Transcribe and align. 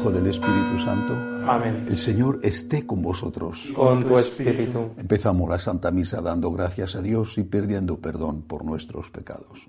Hijo, 0.00 0.10
del 0.10 0.28
Espíritu 0.28 0.78
Santo. 0.82 1.12
Amén. 1.46 1.84
El 1.86 1.96
Señor 1.96 2.38
esté 2.42 2.86
con 2.86 3.02
vosotros. 3.02 3.68
Con 3.76 4.02
tu 4.02 4.18
espíritu. 4.18 4.92
Empezamos 4.96 5.48
la 5.48 5.58
Santa 5.58 5.90
Misa 5.90 6.22
dando 6.22 6.50
gracias 6.50 6.96
a 6.96 7.02
Dios 7.02 7.36
y 7.36 7.42
pidiendo 7.42 7.98
perdón 7.98 8.42
por 8.42 8.64
nuestros 8.64 9.10
pecados. 9.10 9.68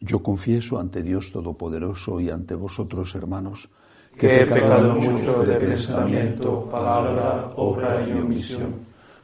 Yo 0.00 0.22
confieso 0.22 0.80
ante 0.80 1.02
Dios 1.02 1.32
Todopoderoso 1.32 2.18
y 2.18 2.30
ante 2.30 2.54
vosotros, 2.54 3.14
hermanos, 3.14 3.68
Que 4.16 4.40
he 4.40 4.46
pecado 4.46 4.94
mucho 4.94 5.42
de 5.42 5.54
pensamiento, 5.56 6.64
palabra, 6.70 7.52
obra 7.56 8.08
y 8.08 8.12
omisión. 8.12 8.74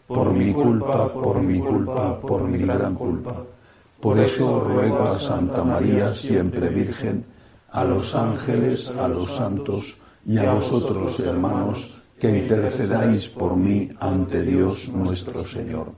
Por 0.07 0.35
mi 0.35 0.53
culpa, 0.53 1.11
por 1.11 1.41
mi 1.43 1.59
culpa, 1.59 2.21
por 2.21 2.43
mi 2.47 2.59
gran 2.59 2.95
culpa. 2.95 3.43
Por 3.99 4.21
eso 4.21 4.61
ruego 4.61 5.05
a 5.05 5.19
Santa 5.19 5.65
María, 5.65 6.15
siempre 6.15 6.69
Virgen, 6.69 7.36
a 7.77 7.85
los 7.85 8.15
ángeles, 8.15 8.91
a 8.91 9.07
los 9.07 9.37
santos 9.37 9.99
y 10.25 10.39
a 10.39 10.55
vosotros, 10.55 11.21
hermanos, 11.21 12.03
que 12.19 12.31
intercedáis 12.31 13.29
por 13.29 13.55
mí 13.55 13.91
ante 14.01 14.43
Dios 14.43 14.89
nuestro 14.89 15.45
Señor. 15.45 15.93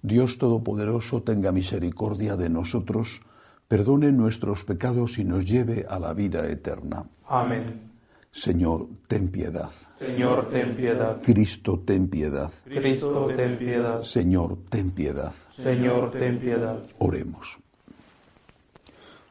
Dios 0.00 0.38
Todopoderoso 0.38 1.22
tenga 1.22 1.50
misericordia 1.50 2.36
de 2.36 2.48
nosotros, 2.48 3.20
perdone 3.66 4.12
nuestros 4.12 4.62
pecados 4.62 5.18
y 5.18 5.24
nos 5.24 5.44
lleve 5.44 5.84
a 5.88 5.98
la 5.98 6.14
vida 6.14 6.48
eterna. 6.48 7.04
Amén. 7.26 7.90
Señor, 8.30 8.86
ten 9.08 9.28
piedad. 9.28 9.70
Señor, 9.98 10.48
ten 10.50 10.76
piedad. 10.76 11.20
Cristo, 11.22 11.82
ten 11.84 12.06
piedad. 12.06 12.52
Cristo, 12.64 13.26
ten 13.36 13.58
piedad. 13.58 14.00
Señor, 14.04 14.58
ten 14.70 14.92
piedad. 14.92 15.32
Señor, 15.50 16.12
ten 16.12 16.38
piedad. 16.38 16.78
Oremos. 16.98 17.58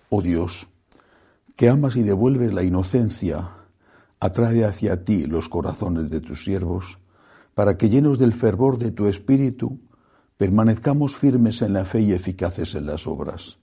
Oh 0.09 0.21
Dios, 0.21 0.67
que 1.55 1.69
amas 1.69 1.95
y 1.95 2.03
devuelves 2.03 2.53
la 2.53 2.63
inocencia, 2.63 3.49
atrae 4.19 4.65
hacia 4.65 5.03
ti 5.03 5.25
los 5.25 5.47
corazones 5.49 6.09
de 6.09 6.19
tus 6.19 6.43
siervos, 6.43 6.99
para 7.53 7.77
que 7.77 7.89
llenos 7.89 8.19
del 8.19 8.33
fervor 8.33 8.77
de 8.77 8.91
tu 8.91 9.07
espíritu, 9.07 9.79
permanezcamos 10.37 11.15
firmes 11.15 11.61
en 11.61 11.73
la 11.73 11.85
fe 11.85 12.01
y 12.01 12.11
eficaces 12.11 12.75
en 12.75 12.85
las 12.85 13.07
obras. 13.07 13.57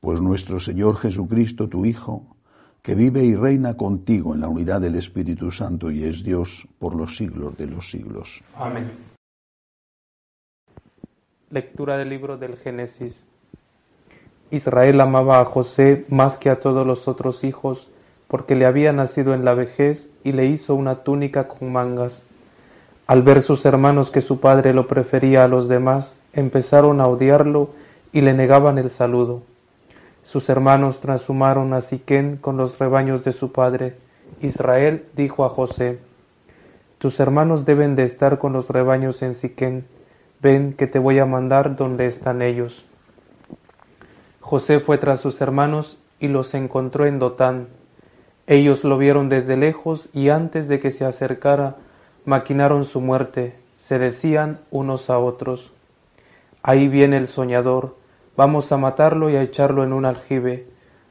Pues 0.00 0.20
nuestro 0.20 0.60
Señor 0.60 0.96
Jesucristo, 0.96 1.68
tu 1.68 1.84
Hijo, 1.84 2.36
que 2.82 2.94
vive 2.94 3.24
y 3.24 3.34
reina 3.34 3.74
contigo 3.76 4.34
en 4.34 4.40
la 4.40 4.48
unidad 4.48 4.80
del 4.80 4.96
Espíritu 4.96 5.50
Santo 5.50 5.90
y 5.90 6.04
es 6.04 6.22
Dios 6.22 6.66
por 6.78 6.94
los 6.94 7.16
siglos 7.16 7.56
de 7.56 7.66
los 7.66 7.90
siglos. 7.90 8.42
Amén. 8.56 8.90
Lectura 11.50 11.96
del 11.96 12.08
libro 12.08 12.36
del 12.38 12.56
Génesis. 12.56 13.24
Israel 14.52 15.00
amaba 15.00 15.40
a 15.40 15.46
José 15.46 16.04
más 16.10 16.36
que 16.36 16.50
a 16.50 16.60
todos 16.60 16.86
los 16.86 17.08
otros 17.08 17.42
hijos, 17.42 17.88
porque 18.28 18.54
le 18.54 18.66
había 18.66 18.92
nacido 18.92 19.32
en 19.32 19.46
la 19.46 19.54
vejez 19.54 20.10
y 20.24 20.32
le 20.32 20.44
hizo 20.44 20.74
una 20.74 20.96
túnica 20.96 21.48
con 21.48 21.72
mangas. 21.72 22.22
Al 23.06 23.22
ver 23.22 23.40
sus 23.40 23.64
hermanos 23.64 24.10
que 24.10 24.20
su 24.20 24.40
padre 24.40 24.74
lo 24.74 24.86
prefería 24.86 25.44
a 25.44 25.48
los 25.48 25.68
demás, 25.68 26.16
empezaron 26.34 27.00
a 27.00 27.06
odiarlo 27.06 27.70
y 28.12 28.20
le 28.20 28.34
negaban 28.34 28.76
el 28.76 28.90
saludo. 28.90 29.40
Sus 30.22 30.50
hermanos 30.50 31.00
transhumaron 31.00 31.72
a 31.72 31.80
Siquén 31.80 32.36
con 32.36 32.58
los 32.58 32.78
rebaños 32.78 33.24
de 33.24 33.32
su 33.32 33.52
padre. 33.52 33.94
Israel 34.42 35.06
dijo 35.16 35.46
a 35.46 35.48
José, 35.48 35.98
Tus 36.98 37.20
hermanos 37.20 37.64
deben 37.64 37.96
de 37.96 38.04
estar 38.04 38.38
con 38.38 38.52
los 38.52 38.68
rebaños 38.68 39.22
en 39.22 39.32
Siquén. 39.32 39.86
Ven 40.42 40.74
que 40.74 40.86
te 40.86 40.98
voy 40.98 41.20
a 41.20 41.24
mandar 41.24 41.74
donde 41.74 42.06
están 42.06 42.42
ellos. 42.42 42.84
José 44.42 44.80
fue 44.80 44.98
tras 44.98 45.20
sus 45.20 45.40
hermanos 45.40 45.98
y 46.18 46.26
los 46.26 46.52
encontró 46.52 47.06
en 47.06 47.20
Dotán. 47.20 47.68
Ellos 48.48 48.82
lo 48.82 48.98
vieron 48.98 49.28
desde 49.28 49.56
lejos 49.56 50.10
y 50.12 50.28
antes 50.28 50.66
de 50.66 50.80
que 50.80 50.90
se 50.90 51.04
acercara, 51.04 51.76
maquinaron 52.26 52.84
su 52.84 53.00
muerte. 53.00 53.54
Se 53.78 53.98
decían 53.98 54.58
unos 54.70 55.10
a 55.10 55.18
otros, 55.18 55.72
Ahí 56.62 56.88
viene 56.88 57.16
el 57.16 57.28
soñador, 57.28 57.96
vamos 58.36 58.70
a 58.72 58.76
matarlo 58.76 59.30
y 59.30 59.36
a 59.36 59.42
echarlo 59.42 59.84
en 59.84 59.92
un 59.92 60.04
aljibe. 60.04 60.66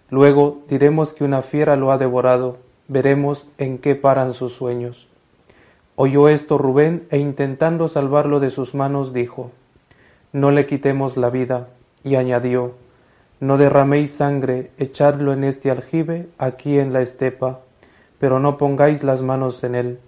Luego 0.09 0.59
diremos 0.69 1.13
que 1.13 1.23
una 1.23 1.41
fiera 1.41 1.77
lo 1.77 1.93
ha 1.93 1.97
devorado, 1.97 2.57
veremos 2.89 3.49
en 3.57 3.77
qué 3.77 3.95
paran 3.95 4.33
sus 4.33 4.53
sueños. 4.53 5.07
Oyó 5.95 6.27
esto 6.27 6.57
Rubén 6.57 7.07
e 7.09 7.17
intentando 7.17 7.87
salvarlo 7.87 8.41
de 8.41 8.49
sus 8.49 8.75
manos 8.75 9.13
dijo, 9.13 9.51
No 10.33 10.51
le 10.51 10.67
quitemos 10.67 11.15
la 11.15 11.29
vida, 11.29 11.69
y 12.03 12.15
añadió, 12.15 12.73
No 13.41 13.57
derraméis 13.57 14.11
sangre, 14.11 14.69
echadlo 14.77 15.33
en 15.33 15.43
este 15.43 15.71
aljibe, 15.71 16.27
aquí 16.37 16.77
en 16.77 16.93
la 16.93 17.01
estepa, 17.01 17.61
pero 18.19 18.39
no 18.39 18.59
pongáis 18.59 19.03
las 19.03 19.23
manos 19.23 19.63
en 19.63 19.73
él. 19.73 19.99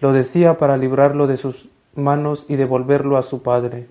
Lo 0.00 0.14
decía 0.14 0.56
para 0.56 0.78
librarlo 0.78 1.26
de 1.26 1.36
sus 1.36 1.68
manos 1.94 2.46
y 2.48 2.56
devolverlo 2.56 3.18
a 3.18 3.22
su 3.22 3.42
padre. 3.42 3.86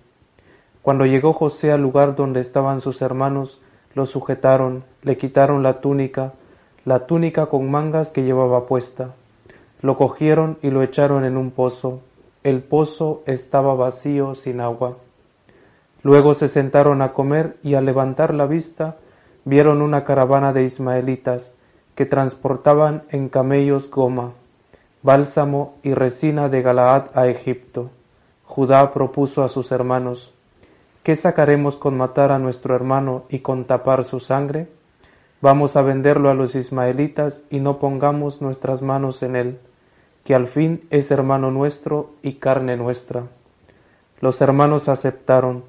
Cuando 0.82 1.06
llegó 1.06 1.34
José 1.34 1.72
al 1.72 1.84
lugar 1.84 2.16
donde 2.16 2.40
estaban 2.40 2.82
sus 2.82 3.04
hermanos, 3.04 3.62
lo 3.94 4.08
sujetaron, 4.08 4.84
le 5.04 5.18
quitaron 5.18 5.62
la 5.62 5.80
túnica, 5.80 6.34
la 6.84 7.06
túnica 7.06 7.46
con 7.46 7.70
mangas 7.70 8.10
que 8.10 8.24
llevaba 8.24 8.66
puesta. 8.66 9.14
Lo 9.84 9.98
cogieron 9.98 10.58
y 10.64 10.72
lo 10.72 10.82
echaron 10.82 11.26
en 11.26 11.38
un 11.38 11.52
pozo. 11.52 12.02
El 12.44 12.64
pozo 12.64 13.22
estaba 13.28 13.76
vacío 13.76 14.34
sin 14.34 14.62
agua. 14.62 14.98
Luego 16.04 16.34
se 16.34 16.48
sentaron 16.48 17.02
a 17.02 17.14
comer 17.14 17.58
y 17.64 17.76
al 17.76 17.86
levantar 17.86 18.34
la 18.34 18.46
vista 18.46 18.98
vieron 19.46 19.82
una 19.82 20.04
caravana 20.04 20.54
de 20.54 20.64
ismaelitas 20.64 21.52
que 21.96 22.06
transportaban 22.06 23.04
en 23.10 23.30
camellos 23.30 23.90
goma, 23.90 24.34
bálsamo 25.02 25.76
y 25.82 25.94
resina 25.94 26.50
de 26.50 26.62
Galaad 26.62 27.06
a 27.14 27.28
Egipto. 27.28 27.90
Judá 28.46 28.94
propuso 28.94 29.44
a 29.44 29.50
sus 29.50 29.72
hermanos, 29.72 30.34
¿Qué 31.04 31.18
sacaremos 31.18 31.76
con 31.76 31.98
matar 31.98 32.32
a 32.32 32.40
nuestro 32.40 32.76
hermano 32.76 33.26
y 33.28 33.40
con 33.40 33.66
tapar 33.66 34.06
su 34.06 34.22
sangre? 34.22 34.70
Vamos 35.42 35.76
a 35.76 35.82
venderlo 35.82 36.30
a 36.30 36.34
los 36.34 36.56
ismaelitas 36.56 37.42
y 37.50 37.60
no 37.60 37.78
pongamos 37.78 38.42
nuestras 38.42 38.82
manos 38.82 39.22
en 39.22 39.36
él, 39.36 39.60
que 40.24 40.34
al 40.34 40.48
fin 40.48 40.88
es 40.92 41.12
hermano 41.12 41.52
nuestro 41.52 42.12
y 42.22 42.36
carne 42.36 42.78
nuestra. 42.78 43.24
Los 44.22 44.40
hermanos 44.40 44.88
aceptaron. 44.88 45.66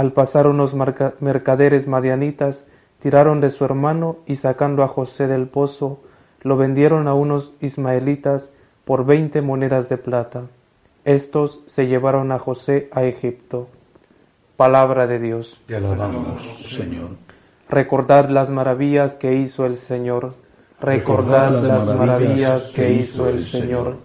Al 0.00 0.12
pasar 0.12 0.46
unos 0.46 0.72
mercaderes 1.20 1.86
madianitas, 1.86 2.66
tiraron 3.02 3.42
de 3.42 3.50
su 3.50 3.66
hermano 3.66 4.16
y 4.26 4.36
sacando 4.36 4.82
a 4.82 4.88
José 4.88 5.26
del 5.26 5.46
pozo, 5.46 6.00
lo 6.40 6.56
vendieron 6.56 7.06
a 7.06 7.12
unos 7.12 7.52
ismaelitas 7.60 8.48
por 8.86 9.04
veinte 9.04 9.42
monedas 9.42 9.90
de 9.90 9.98
plata. 9.98 10.44
Estos 11.04 11.60
se 11.66 11.86
llevaron 11.86 12.32
a 12.32 12.38
José 12.38 12.88
a 12.92 13.04
Egipto. 13.04 13.68
Palabra 14.56 15.06
de 15.06 15.18
Dios. 15.18 15.60
Te 15.66 15.76
alabamos, 15.76 16.48
Señor. 16.64 17.10
Recordad 17.68 18.30
las 18.30 18.48
maravillas 18.48 19.16
que 19.16 19.34
hizo 19.34 19.66
el 19.66 19.76
Señor. 19.76 20.32
Recordad 20.80 21.62
las 21.62 21.94
maravillas 21.94 22.70
que 22.70 22.90
hizo 22.90 23.28
el 23.28 23.44
Señor. 23.44 23.98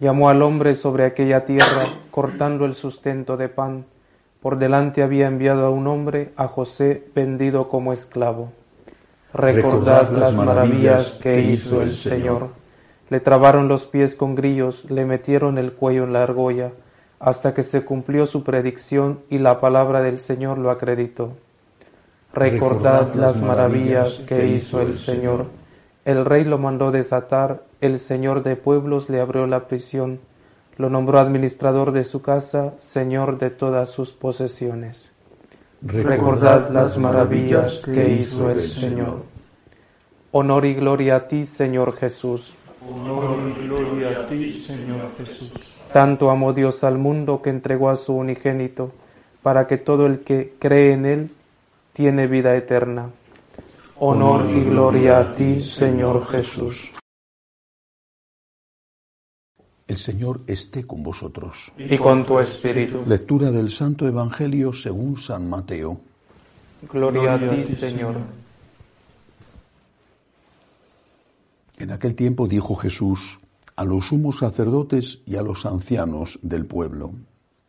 Llamó 0.00 0.28
al 0.28 0.42
hombre 0.42 0.74
sobre 0.74 1.04
aquella 1.04 1.44
tierra, 1.44 1.86
cortando 2.10 2.64
el 2.64 2.74
sustento 2.74 3.36
de 3.36 3.48
pan. 3.48 3.84
Por 4.40 4.58
delante 4.58 5.02
había 5.02 5.26
enviado 5.26 5.66
a 5.66 5.70
un 5.70 5.86
hombre, 5.86 6.32
a 6.36 6.48
José, 6.48 7.04
vendido 7.14 7.68
como 7.68 7.92
esclavo. 7.92 8.52
Recordad 9.34 10.10
las 10.10 10.34
maravillas 10.34 11.18
que 11.22 11.40
hizo 11.40 11.82
el 11.82 11.94
Señor. 11.94 12.48
Le 13.10 13.20
trabaron 13.20 13.68
los 13.68 13.86
pies 13.86 14.14
con 14.14 14.34
grillos, 14.34 14.90
le 14.90 15.04
metieron 15.04 15.58
el 15.58 15.72
cuello 15.72 16.04
en 16.04 16.12
la 16.12 16.22
argolla 16.22 16.72
hasta 17.18 17.52
que 17.52 17.62
se 17.62 17.84
cumplió 17.84 18.26
su 18.26 18.42
predicción 18.42 19.20
y 19.28 19.38
la 19.38 19.60
palabra 19.60 20.00
del 20.00 20.18
Señor 20.18 20.56
lo 20.56 20.70
acreditó. 20.70 21.32
Recordad 22.32 23.14
las 23.14 23.36
maravillas 23.42 24.24
que 24.26 24.46
hizo 24.46 24.80
el 24.80 24.98
Señor. 24.98 25.46
El 26.04 26.24
rey 26.24 26.44
lo 26.44 26.56
mandó 26.56 26.90
desatar, 26.90 27.62
el 27.80 28.00
señor 28.00 28.42
de 28.42 28.56
pueblos 28.56 29.10
le 29.10 29.20
abrió 29.20 29.46
la 29.46 29.68
prisión, 29.68 30.20
lo 30.80 30.88
nombró 30.88 31.18
administrador 31.18 31.92
de 31.92 32.04
su 32.04 32.22
casa, 32.22 32.72
señor 32.78 33.38
de 33.38 33.50
todas 33.50 33.90
sus 33.90 34.12
posesiones. 34.12 35.10
Recordad 35.82 36.70
las 36.70 36.96
maravillas 36.96 37.82
que 37.84 38.08
hizo 38.08 38.50
el 38.50 38.60
Señor. 38.60 39.24
Honor 40.32 40.64
y 40.64 40.74
gloria 40.74 41.16
a 41.16 41.28
ti, 41.28 41.44
Señor 41.44 41.96
Jesús. 41.96 42.54
Honor 42.88 43.36
y 43.58 43.66
gloria 43.66 44.20
a 44.20 44.26
ti, 44.26 44.54
Señor 44.54 45.10
Jesús. 45.18 45.52
Tanto 45.92 46.30
amó 46.30 46.54
Dios 46.54 46.82
al 46.82 46.96
mundo 46.96 47.42
que 47.42 47.50
entregó 47.50 47.90
a 47.90 47.96
su 47.96 48.14
unigénito, 48.14 48.90
para 49.42 49.66
que 49.66 49.76
todo 49.76 50.06
el 50.06 50.20
que 50.20 50.54
cree 50.58 50.94
en 50.94 51.04
él 51.04 51.30
tiene 51.92 52.26
vida 52.26 52.56
eterna. 52.56 53.10
Honor 53.98 54.46
y 54.48 54.64
gloria 54.64 55.18
a 55.18 55.34
ti, 55.34 55.62
Señor 55.62 56.26
Jesús. 56.26 56.90
El 59.90 59.98
Señor 59.98 60.42
esté 60.46 60.86
con 60.86 61.02
vosotros. 61.02 61.72
Y 61.76 61.98
con 61.98 62.24
tu 62.24 62.38
espíritu. 62.38 63.02
Lectura 63.08 63.50
del 63.50 63.70
Santo 63.70 64.06
Evangelio 64.06 64.72
según 64.72 65.16
San 65.16 65.50
Mateo. 65.50 65.98
Gloria 66.88 67.34
a 67.34 67.38
ti, 67.40 67.74
Señor. 67.74 68.14
En 71.76 71.90
aquel 71.90 72.14
tiempo 72.14 72.46
dijo 72.46 72.76
Jesús 72.76 73.40
a 73.74 73.84
los 73.84 74.06
sumos 74.06 74.38
sacerdotes 74.38 75.22
y 75.26 75.34
a 75.34 75.42
los 75.42 75.66
ancianos 75.66 76.38
del 76.40 76.66
pueblo, 76.66 77.10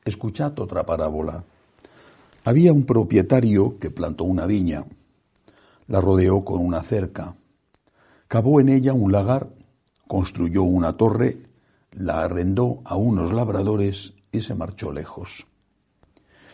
escuchad 0.05 0.59
otra 0.59 0.85
parábola. 0.85 1.43
Había 2.43 2.71
un 2.71 2.85
propietario 2.85 3.79
que 3.79 3.89
plantó 3.89 4.25
una 4.25 4.45
viña 4.45 4.85
la 5.87 5.99
rodeó 5.99 6.45
con 6.45 6.61
una 6.61 6.83
cerca, 6.83 7.35
cavó 8.27 8.61
en 8.61 8.69
ella 8.69 8.93
un 8.93 9.11
lagar, 9.11 9.49
construyó 10.07 10.61
una 10.61 10.93
torre, 10.93 11.50
la 11.91 12.23
arrendó 12.23 12.81
a 12.85 12.95
unos 12.95 13.33
labradores 13.33 14.13
y 14.31 14.41
se 14.41 14.55
marchó 14.55 14.91
lejos. 14.91 15.45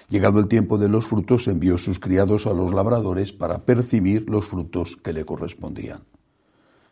Llegado 0.09 0.39
el 0.39 0.47
tiempo 0.47 0.77
de 0.77 0.87
los 0.87 1.05
frutos, 1.05 1.47
envió 1.47 1.77
sus 1.77 1.99
criados 1.99 2.47
a 2.47 2.53
los 2.53 2.73
labradores 2.73 3.33
para 3.33 3.65
percibir 3.65 4.29
los 4.29 4.47
frutos 4.47 4.97
que 5.03 5.13
le 5.13 5.25
correspondían. 5.25 6.03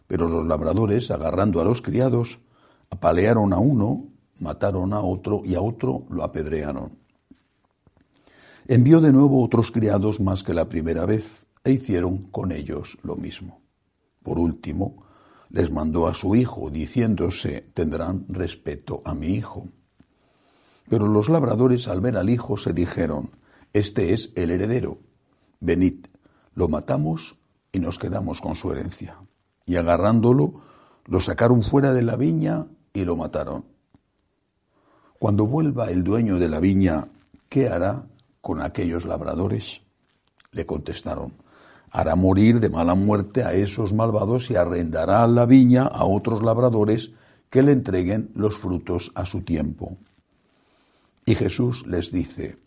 Pero 0.07 0.27
los 0.27 0.45
labradores, 0.45 1.11
agarrando 1.11 1.61
a 1.61 1.63
los 1.63 1.81
criados, 1.81 2.39
apalearon 2.89 3.53
a 3.53 3.59
uno, 3.59 4.07
mataron 4.39 4.93
a 4.93 5.01
otro 5.01 5.41
y 5.45 5.55
a 5.55 5.61
otro 5.61 6.05
lo 6.09 6.23
apedrearon. 6.23 6.97
Envió 8.67 8.99
de 8.99 9.13
nuevo 9.13 9.43
otros 9.43 9.71
criados 9.71 10.19
más 10.19 10.43
que 10.43 10.53
la 10.53 10.67
primera 10.67 11.05
vez, 11.05 11.45
e 11.63 11.71
hicieron 11.71 12.29
con 12.31 12.51
ellos 12.51 12.97
lo 13.01 13.15
mismo. 13.15 13.61
Por 14.21 14.39
último, 14.39 15.04
les 15.49 15.71
mandó 15.71 16.07
a 16.07 16.13
su 16.13 16.35
hijo, 16.35 16.69
diciéndose, 16.69 17.61
tendrán 17.73 18.25
respeto 18.29 19.01
a 19.05 19.13
mi 19.13 19.27
hijo. 19.27 19.67
Pero 20.89 21.07
los 21.07 21.29
labradores 21.29 21.87
al 21.87 22.01
ver 22.01 22.17
al 22.17 22.29
hijo 22.29 22.57
se 22.57 22.73
dijeron, 22.73 23.31
este 23.73 24.13
es 24.13 24.31
el 24.35 24.51
heredero, 24.51 24.99
venid, 25.59 26.05
lo 26.53 26.67
matamos 26.67 27.35
y 27.71 27.79
nos 27.79 27.99
quedamos 27.99 28.39
con 28.39 28.55
su 28.55 28.71
herencia. 28.71 29.17
Y 29.65 29.75
agarrándolo, 29.75 30.61
lo 31.05 31.19
sacaron 31.19 31.61
fuera 31.61 31.93
de 31.93 32.03
la 32.03 32.15
viña 32.15 32.67
y 32.93 33.03
lo 33.03 33.15
mataron. 33.15 33.65
Cuando 35.19 35.45
vuelva 35.45 35.89
el 35.89 36.03
dueño 36.03 36.37
de 36.39 36.49
la 36.49 36.59
viña, 36.59 37.07
¿qué 37.49 37.67
hará 37.67 38.07
con 38.41 38.61
aquellos 38.61 39.05
labradores? 39.05 39.81
Le 40.51 40.65
contestaron, 40.65 41.33
hará 41.91 42.15
morir 42.15 42.59
de 42.59 42.69
mala 42.69 42.95
muerte 42.95 43.43
a 43.43 43.53
esos 43.53 43.93
malvados 43.93 44.49
y 44.51 44.55
arrendará 44.55 45.27
la 45.27 45.45
viña 45.45 45.83
a 45.83 46.05
otros 46.05 46.43
labradores 46.43 47.11
que 47.49 47.63
le 47.63 47.71
entreguen 47.71 48.31
los 48.35 48.57
frutos 48.57 49.11
a 49.15 49.25
su 49.25 49.41
tiempo. 49.41 49.97
Y 51.25 51.35
Jesús 51.35 51.85
les 51.87 52.11
dice, 52.11 52.57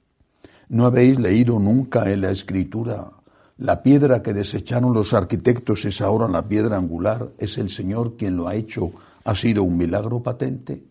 ¿no 0.69 0.87
habéis 0.87 1.19
leído 1.19 1.59
nunca 1.59 2.11
en 2.11 2.23
la 2.23 2.31
escritura 2.31 3.13
la 3.59 3.83
piedra 3.83 4.23
que 4.23 4.33
desecharon 4.33 4.95
los 4.95 5.15
arquitectos 5.15 5.85
es 5.85 6.01
ahora 6.01 6.29
la 6.29 6.47
piedra 6.47 6.77
angular, 6.77 7.33
es 7.39 7.59
el 7.59 7.71
Señor 7.71 8.17
quien 8.17 8.37
lo 8.37 8.47
ha 8.47 8.55
hecho, 8.55 8.93
ha 9.25 9.35
sido 9.35 9.65
un 9.65 9.77
milagro 9.77 10.23
patente? 10.23 10.85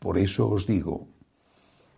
Por 0.00 0.18
eso 0.18 0.48
os 0.48 0.66
digo, 0.66 1.06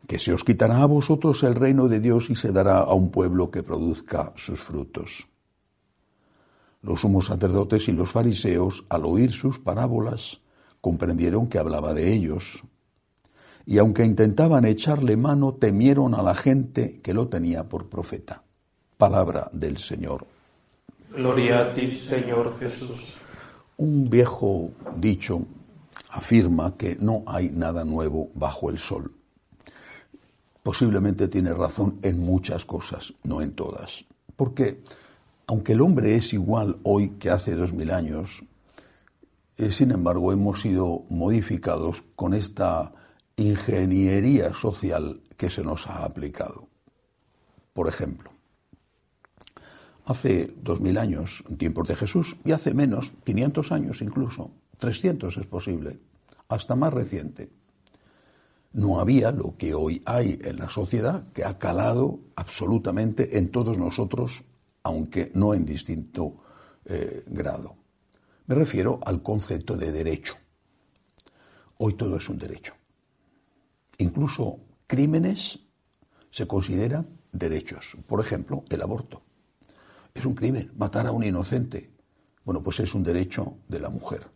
que 0.07 0.19
se 0.19 0.33
os 0.33 0.45
quitará 0.45 0.83
a 0.83 0.87
vosotros 0.87 1.43
el 1.43 1.55
reino 1.55 1.89
de 1.89 2.01
Dios 2.01 2.31
y 2.31 2.37
se 2.37 2.53
dará 2.53 2.79
a 2.79 2.95
un 2.95 3.11
pueblo 3.11 3.51
que 3.51 3.63
produzca 3.63 4.33
sus 4.37 4.61
frutos. 4.61 5.27
Los 6.83 7.01
sumos 7.01 7.27
sacerdotes 7.27 7.89
y 7.89 7.93
los 7.93 8.11
fariseos, 8.11 8.85
al 8.89 9.05
oír 9.05 9.33
sus 9.33 9.59
parábolas, 9.59 10.41
comprendieron 10.81 11.49
que 11.49 11.59
hablaba 11.59 11.95
de 11.95 12.13
ellos, 12.13 12.63
y 13.67 13.79
aunque 13.79 14.05
intentaban 14.05 14.65
echarle 14.65 15.17
mano, 15.17 15.55
temieron 15.55 16.15
a 16.15 16.23
la 16.23 16.35
gente 16.35 17.01
que 17.03 17.13
lo 17.13 17.27
tenía 17.27 17.65
por 17.65 17.89
profeta. 17.89 18.43
Palabra 18.97 19.51
del 19.53 19.79
Señor. 19.79 20.25
Gloria 21.13 21.63
a 21.63 21.75
ti, 21.75 21.91
Señor 21.91 22.57
Jesús. 22.61 23.17
Un 23.79 24.09
viejo 24.09 24.71
dicho 24.97 25.41
afirma 26.11 26.77
que 26.77 26.97
no 27.01 27.25
hay 27.27 27.51
nada 27.51 27.85
nuevo 27.85 28.31
bajo 28.35 28.71
el 28.71 28.79
sol 28.79 29.16
posiblemente 30.67 31.29
tiene 31.29 31.55
razón 31.55 32.01
en 32.03 32.19
muchas 32.19 32.65
cosas, 32.65 33.15
no 33.23 33.41
en 33.41 33.53
todas. 33.53 34.05
Porque 34.35 34.83
aunque 35.47 35.75
el 35.75 35.81
hombre 35.81 36.17
es 36.17 36.33
igual 36.33 36.79
hoy 36.83 37.11
que 37.21 37.31
hace 37.31 37.55
dos 37.55 37.73
mil 37.73 37.93
años, 37.93 38.43
eh, 39.59 39.71
sin 39.71 39.93
embargo 39.93 40.33
hemos 40.33 40.63
sido 40.63 41.05
modificados 41.09 42.03
con 42.17 42.35
esta 42.35 42.93
ingeniería 43.37 44.53
social 44.55 45.21
que 45.37 45.51
se 45.51 45.63
nos 45.63 45.87
ha 45.87 46.05
aplicado. 46.05 46.67
Por 47.73 47.87
ejemplo, 47.87 48.33
hace 50.05 50.53
dos 50.61 50.81
mil 50.81 50.99
años, 50.99 51.45
en 51.49 51.59
tiempos 51.59 51.87
de 51.87 51.95
Jesús, 51.95 52.39
y 52.45 52.51
hace 52.51 52.75
menos, 52.75 53.13
500 53.23 53.71
años 53.71 54.03
incluso, 54.03 54.51
300 54.79 55.37
es 55.37 55.47
posible, 55.47 56.01
hasta 56.49 56.75
más 56.75 56.93
reciente, 56.93 57.51
no 58.77 59.01
había 59.01 59.33
lo 59.33 59.57
que 59.57 59.73
hoy 59.73 60.03
hay 60.05 60.39
en 60.43 60.59
la 60.59 60.69
sociedad, 60.69 61.33
que 61.33 61.45
ha 61.45 61.59
calado 61.59 62.21
absolutamente 62.37 63.39
en 63.39 63.51
todos 63.51 63.79
nosotros, 63.79 64.45
aunque 64.83 65.33
no 65.33 65.55
en 65.55 65.65
distinto 65.65 66.43
eh, 66.85 67.25
grado. 67.29 67.77
Me 68.47 68.55
refiero 68.55 69.01
al 69.03 69.23
concepto 69.23 69.79
de 69.79 69.93
derecho. 69.93 70.35
Hoy 71.79 71.95
todo 71.95 72.19
es 72.19 72.29
un 72.29 72.37
derecho. 72.37 72.75
Incluso 73.97 74.61
crímenes 74.87 75.59
se 76.31 76.47
consideran 76.47 77.09
derechos. 77.33 77.97
Por 78.07 78.21
ejemplo, 78.21 78.63
el 78.69 78.83
aborto. 78.83 79.23
Es 80.13 80.27
un 80.27 80.35
crimen. 80.35 80.71
Matar 80.77 81.07
a 81.07 81.13
un 81.13 81.25
inocente. 81.25 81.91
Bueno, 82.45 82.63
pues 82.63 82.81
es 82.81 82.95
un 82.95 83.03
derecho 83.03 83.57
de 83.69 83.81
la 83.81 83.89
mujer. 83.89 84.29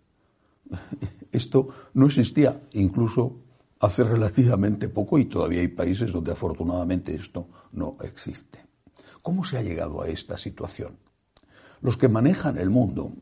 Esto 1.30 1.68
no 1.92 2.06
existía 2.06 2.62
incluso 2.72 3.49
hace 3.80 4.04
relativamente 4.04 4.88
poco 4.88 5.18
y 5.18 5.24
todavía 5.24 5.60
hay 5.60 5.68
países 5.68 6.12
donde 6.12 6.32
afortunadamente 6.32 7.14
esto 7.14 7.48
no 7.72 7.96
existe. 8.02 8.64
¿Cómo 9.22 9.42
se 9.44 9.58
ha 9.58 9.62
llegado 9.62 10.02
a 10.02 10.08
esta 10.08 10.38
situación? 10.38 10.98
Los 11.80 11.96
que 11.96 12.08
manejan 12.08 12.58
el 12.58 12.68
mundo, 12.70 13.12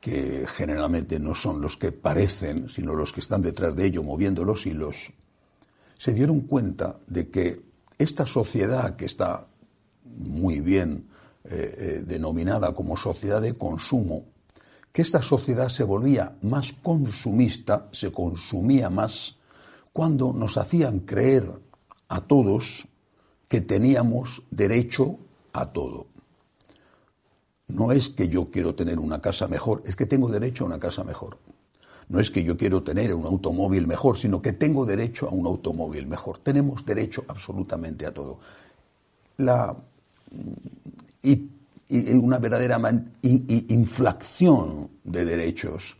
que 0.00 0.46
generalmente 0.48 1.18
no 1.18 1.34
son 1.34 1.60
los 1.60 1.76
que 1.76 1.92
parecen, 1.92 2.68
sino 2.68 2.94
los 2.94 3.12
que 3.12 3.20
están 3.20 3.42
detrás 3.42 3.74
de 3.76 3.86
ello 3.86 4.02
moviendo 4.02 4.44
los 4.44 4.66
hilos, 4.66 5.12
se 5.96 6.12
dieron 6.12 6.42
cuenta 6.42 6.98
de 7.06 7.28
que 7.28 7.62
esta 7.98 8.26
sociedad 8.26 8.96
que 8.96 9.06
está 9.06 9.46
muy 10.04 10.60
bien 10.60 11.08
eh, 11.44 11.74
eh, 11.78 12.04
denominada 12.04 12.74
como 12.74 12.96
sociedad 12.96 13.40
de 13.40 13.54
consumo, 13.54 14.24
que 14.98 15.02
esta 15.02 15.22
sociedad 15.22 15.68
se 15.68 15.84
volvía 15.84 16.34
más 16.42 16.72
consumista, 16.82 17.88
se 17.92 18.10
consumía 18.10 18.90
más, 18.90 19.36
cuando 19.92 20.32
nos 20.32 20.56
hacían 20.56 20.98
creer 21.06 21.48
a 22.08 22.20
todos 22.22 22.88
que 23.46 23.60
teníamos 23.60 24.42
derecho 24.50 25.16
a 25.52 25.66
todo. 25.66 26.08
No 27.68 27.92
es 27.92 28.08
que 28.08 28.26
yo 28.26 28.50
quiero 28.50 28.74
tener 28.74 28.98
una 28.98 29.20
casa 29.20 29.46
mejor, 29.46 29.84
es 29.86 29.94
que 29.94 30.06
tengo 30.06 30.28
derecho 30.30 30.64
a 30.64 30.66
una 30.66 30.80
casa 30.80 31.04
mejor. 31.04 31.38
No 32.08 32.18
es 32.18 32.32
que 32.32 32.42
yo 32.42 32.56
quiero 32.56 32.82
tener 32.82 33.14
un 33.14 33.24
automóvil 33.24 33.86
mejor, 33.86 34.18
sino 34.18 34.42
que 34.42 34.54
tengo 34.54 34.84
derecho 34.84 35.28
a 35.28 35.30
un 35.30 35.46
automóvil 35.46 36.08
mejor. 36.08 36.38
Tenemos 36.38 36.84
derecho 36.84 37.24
absolutamente 37.28 38.04
a 38.04 38.12
todo. 38.12 38.40
La, 39.36 39.76
una 41.90 42.38
verdadera 42.38 42.78
inflación 43.22 44.90
de 45.04 45.24
derechos 45.24 45.96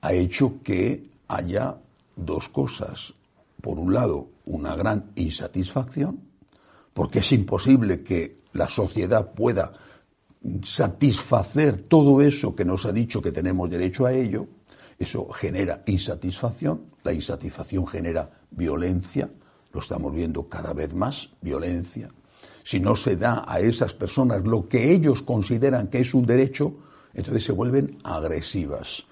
ha 0.00 0.12
hecho 0.12 0.62
que 0.62 1.10
haya 1.28 1.76
dos 2.16 2.48
cosas. 2.48 3.14
Por 3.60 3.78
un 3.78 3.92
lado, 3.92 4.28
una 4.46 4.74
gran 4.74 5.12
insatisfacción, 5.14 6.20
porque 6.92 7.20
es 7.20 7.32
imposible 7.32 8.02
que 8.02 8.42
la 8.52 8.68
sociedad 8.68 9.32
pueda 9.32 9.72
satisfacer 10.62 11.84
todo 11.84 12.20
eso 12.20 12.54
que 12.54 12.64
nos 12.64 12.84
ha 12.86 12.92
dicho 12.92 13.22
que 13.22 13.32
tenemos 13.32 13.70
derecho 13.70 14.06
a 14.06 14.12
ello, 14.12 14.48
eso 14.98 15.28
genera 15.28 15.82
insatisfacción, 15.86 16.86
la 17.04 17.12
insatisfacción 17.12 17.86
genera 17.86 18.30
violencia, 18.50 19.30
lo 19.72 19.80
estamos 19.80 20.14
viendo 20.14 20.48
cada 20.48 20.72
vez 20.72 20.94
más, 20.94 21.30
violencia. 21.40 22.08
Si 22.62 22.80
no 22.80 22.96
se 22.96 23.16
da 23.16 23.44
a 23.46 23.60
esas 23.60 23.94
personas 23.94 24.44
lo 24.44 24.68
que 24.68 24.92
ellos 24.92 25.22
consideran 25.22 25.88
que 25.88 26.00
es 26.00 26.14
un 26.14 26.26
derecho, 26.26 26.74
entonces 27.14 27.44
se 27.44 27.52
vuelven 27.52 27.98
agresivas. 28.04 29.04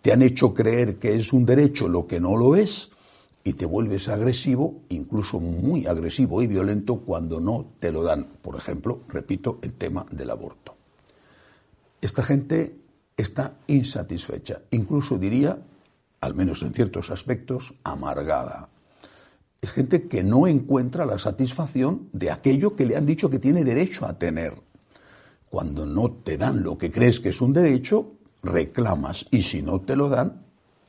Te 0.00 0.12
han 0.12 0.22
hecho 0.22 0.52
creer 0.52 0.98
que 0.98 1.14
es 1.14 1.32
un 1.32 1.46
derecho 1.46 1.88
lo 1.88 2.06
que 2.06 2.20
no 2.20 2.36
lo 2.36 2.56
es 2.56 2.90
y 3.44 3.54
te 3.54 3.66
vuelves 3.66 4.08
agresivo, 4.08 4.82
incluso 4.88 5.40
muy 5.40 5.86
agresivo 5.86 6.42
y 6.42 6.46
violento 6.46 7.00
cuando 7.00 7.40
no 7.40 7.66
te 7.78 7.90
lo 7.92 8.02
dan. 8.02 8.24
Por 8.40 8.56
ejemplo, 8.56 9.02
repito, 9.08 9.58
el 9.62 9.74
tema 9.74 10.06
del 10.10 10.30
aborto. 10.30 10.76
Esta 12.00 12.22
gente 12.22 12.76
está 13.16 13.58
insatisfecha, 13.66 14.62
incluso 14.70 15.18
diría, 15.18 15.58
al 16.20 16.34
menos 16.34 16.62
en 16.62 16.72
ciertos 16.72 17.10
aspectos, 17.10 17.74
amargada. 17.84 18.68
Es 19.62 19.70
gente 19.70 20.08
que 20.08 20.24
no 20.24 20.48
encuentra 20.48 21.06
la 21.06 21.20
satisfacción 21.20 22.08
de 22.12 22.32
aquello 22.32 22.74
que 22.74 22.84
le 22.84 22.96
han 22.96 23.06
dicho 23.06 23.30
que 23.30 23.38
tiene 23.38 23.62
derecho 23.62 24.04
a 24.04 24.18
tener. 24.18 24.54
Cuando 25.48 25.86
no 25.86 26.10
te 26.10 26.36
dan 26.36 26.64
lo 26.64 26.76
que 26.76 26.90
crees 26.90 27.20
que 27.20 27.28
es 27.28 27.40
un 27.40 27.52
derecho, 27.52 28.14
reclamas 28.42 29.24
y 29.30 29.42
si 29.42 29.62
no 29.62 29.80
te 29.80 29.94
lo 29.94 30.08
dan, 30.08 30.42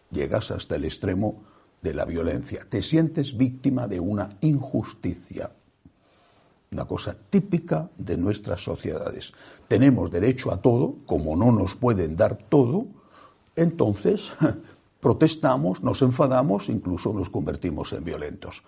llegas 0.10 0.50
hasta 0.50 0.76
el 0.76 0.86
extremo 0.86 1.44
de 1.84 1.94
la 1.94 2.06
violencia. 2.06 2.66
Te 2.68 2.82
sientes 2.82 3.38
víctima 3.38 3.88
de 3.88 4.00
una 4.00 4.38
injusticia. 4.42 5.52
Una 6.72 6.86
cosa 6.86 7.16
típica 7.30 7.92
de 7.96 8.18
nuestras 8.18 8.64
sociedades. 8.64 9.34
Tenemos 9.68 10.10
derecho 10.10 10.52
a 10.52 10.60
todo, 10.60 10.96
como 11.06 11.36
no 11.36 11.52
nos 11.52 11.76
pueden 11.76 12.16
dar 12.16 12.38
todo, 12.50 12.88
entonces 13.56 14.32
protestamos, 15.04 15.84
nos 15.84 16.02
enfadamos, 16.02 16.70
incluso 16.70 17.14
nos 17.14 17.30
convertimos 17.30 17.94
en 17.94 18.04
violentos. 18.04 18.64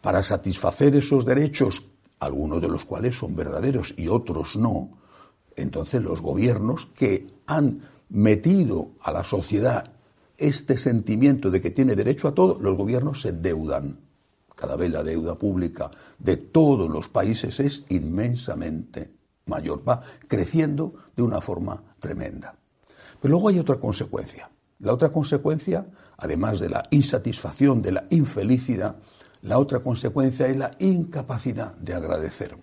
Para 0.00 0.22
satisfacer 0.22 0.94
esos 0.94 1.24
derechos, 1.24 1.82
algunos 2.20 2.62
de 2.62 2.68
los 2.68 2.84
cuales 2.84 3.16
son 3.16 3.34
verdaderos 3.34 3.94
y 3.96 4.06
otros 4.06 4.54
no, 4.54 4.90
entonces 5.56 6.02
los 6.02 6.20
gobiernos 6.20 6.86
que 6.86 7.26
han 7.46 7.82
metido 8.10 8.90
a 9.00 9.10
la 9.10 9.24
sociedad 9.24 9.90
este 10.38 10.76
sentimiento 10.78 11.50
de 11.50 11.60
que 11.60 11.70
tiene 11.70 11.94
derecho 11.94 12.28
a 12.28 12.34
todo, 12.34 12.58
los 12.60 12.76
gobiernos 12.76 13.22
se 13.22 13.28
endeudan. 13.28 13.98
Cada 14.54 14.76
vez 14.76 14.90
la 14.90 15.02
deuda 15.02 15.34
pública 15.34 15.90
de 16.18 16.36
todos 16.36 16.88
los 16.88 17.08
países 17.08 17.60
es 17.60 17.84
inmensamente 17.88 19.10
mayor, 19.46 19.86
va 19.86 20.02
creciendo 20.28 20.94
de 21.16 21.22
una 21.22 21.40
forma 21.40 21.82
tremenda. 21.98 22.54
Pero 23.20 23.32
luego 23.32 23.48
hay 23.48 23.58
otra 23.58 23.76
consecuencia. 23.76 24.50
La 24.80 24.94
otra 24.94 25.10
consecuencia, 25.10 25.86
además 26.16 26.60
de 26.60 26.70
la 26.70 26.82
insatisfacción, 26.90 27.82
de 27.82 27.92
la 27.92 28.04
infelicidad, 28.10 28.96
la 29.42 29.58
otra 29.58 29.80
consecuencia 29.80 30.46
es 30.46 30.56
la 30.56 30.72
incapacidad 30.78 31.74
de 31.76 31.94
agradecer. 31.94 32.56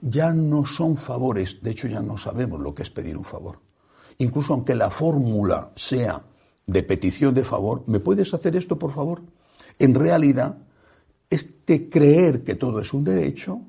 Ya 0.00 0.32
no 0.32 0.66
son 0.66 0.96
favores, 0.96 1.62
de 1.62 1.70
hecho 1.70 1.88
ya 1.88 2.00
no 2.00 2.18
sabemos 2.18 2.60
lo 2.60 2.74
que 2.74 2.82
es 2.82 2.90
pedir 2.90 3.16
un 3.16 3.24
favor. 3.24 3.60
Incluso 4.18 4.54
aunque 4.54 4.74
la 4.74 4.90
fórmula 4.90 5.72
sea 5.76 6.22
de 6.66 6.82
petición 6.82 7.34
de 7.34 7.44
favor, 7.44 7.82
¿me 7.86 8.00
puedes 8.00 8.32
hacer 8.32 8.56
esto 8.56 8.78
por 8.78 8.92
favor? 8.92 9.22
En 9.78 9.94
realidad, 9.94 10.58
este 11.28 11.88
creer 11.88 12.44
que 12.44 12.54
todo 12.54 12.80
es 12.80 12.92
un 12.92 13.04
derecho 13.04 13.60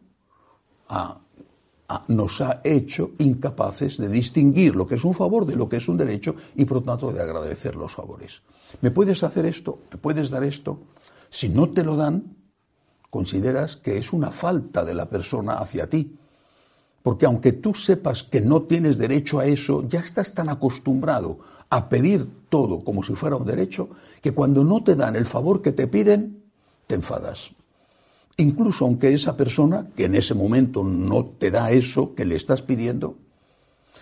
nos 2.07 2.41
ha 2.41 2.61
hecho 2.63 3.11
incapaces 3.19 3.97
de 3.97 4.09
distinguir 4.09 4.75
lo 4.75 4.87
que 4.87 4.95
es 4.95 5.03
un 5.03 5.13
favor 5.13 5.45
de 5.45 5.55
lo 5.55 5.69
que 5.69 5.77
es 5.77 5.87
un 5.87 5.97
derecho 5.97 6.35
y 6.55 6.65
por 6.65 6.77
lo 6.77 6.83
tanto 6.83 7.11
de 7.11 7.21
agradecer 7.21 7.75
los 7.75 7.93
favores. 7.93 8.41
¿Me 8.81 8.91
puedes 8.91 9.23
hacer 9.23 9.45
esto? 9.45 9.79
¿Me 9.91 9.97
puedes 9.97 10.29
dar 10.29 10.43
esto? 10.43 10.79
Si 11.29 11.49
no 11.49 11.69
te 11.69 11.83
lo 11.83 11.95
dan, 11.95 12.35
consideras 13.09 13.77
que 13.77 13.97
es 13.97 14.13
una 14.13 14.31
falta 14.31 14.83
de 14.83 14.93
la 14.93 15.09
persona 15.09 15.55
hacia 15.55 15.89
ti. 15.89 16.17
Porque 17.03 17.27
aunque 17.27 17.53
tú 17.53 17.75
sepas 17.75 18.23
que 18.23 18.41
no 18.41 18.63
tienes 18.63 18.97
derecho 18.97 19.39
a 19.39 19.45
eso, 19.45 19.87
ya 19.87 19.99
estás 19.99 20.33
tan 20.33 20.49
acostumbrado 20.49 21.37
a 21.69 21.87
pedir 21.87 22.47
todo 22.49 22.83
como 22.83 23.03
si 23.03 23.13
fuera 23.13 23.35
un 23.35 23.45
derecho, 23.45 23.89
que 24.21 24.33
cuando 24.33 24.63
no 24.63 24.83
te 24.83 24.95
dan 24.95 25.15
el 25.15 25.25
favor 25.25 25.61
que 25.61 25.71
te 25.71 25.87
piden, 25.87 26.43
te 26.87 26.95
enfadas. 26.95 27.51
Incluso 28.37 28.85
aunque 28.85 29.13
esa 29.13 29.37
persona, 29.37 29.87
que 29.95 30.05
en 30.05 30.15
ese 30.15 30.33
momento 30.33 30.83
no 30.83 31.25
te 31.25 31.51
da 31.51 31.71
eso 31.71 32.13
que 32.13 32.25
le 32.25 32.35
estás 32.35 32.61
pidiendo, 32.61 33.17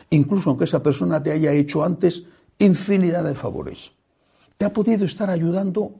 incluso 0.10 0.50
aunque 0.50 0.66
esa 0.66 0.82
persona 0.82 1.22
te 1.22 1.32
haya 1.32 1.54
hecho 1.54 1.84
antes 1.84 2.24
infinidad 2.58 3.24
de 3.24 3.36
favores, 3.36 3.92
te 4.58 4.66
ha 4.66 4.74
podido 4.74 5.06
estar 5.06 5.30
ayudando 5.30 5.92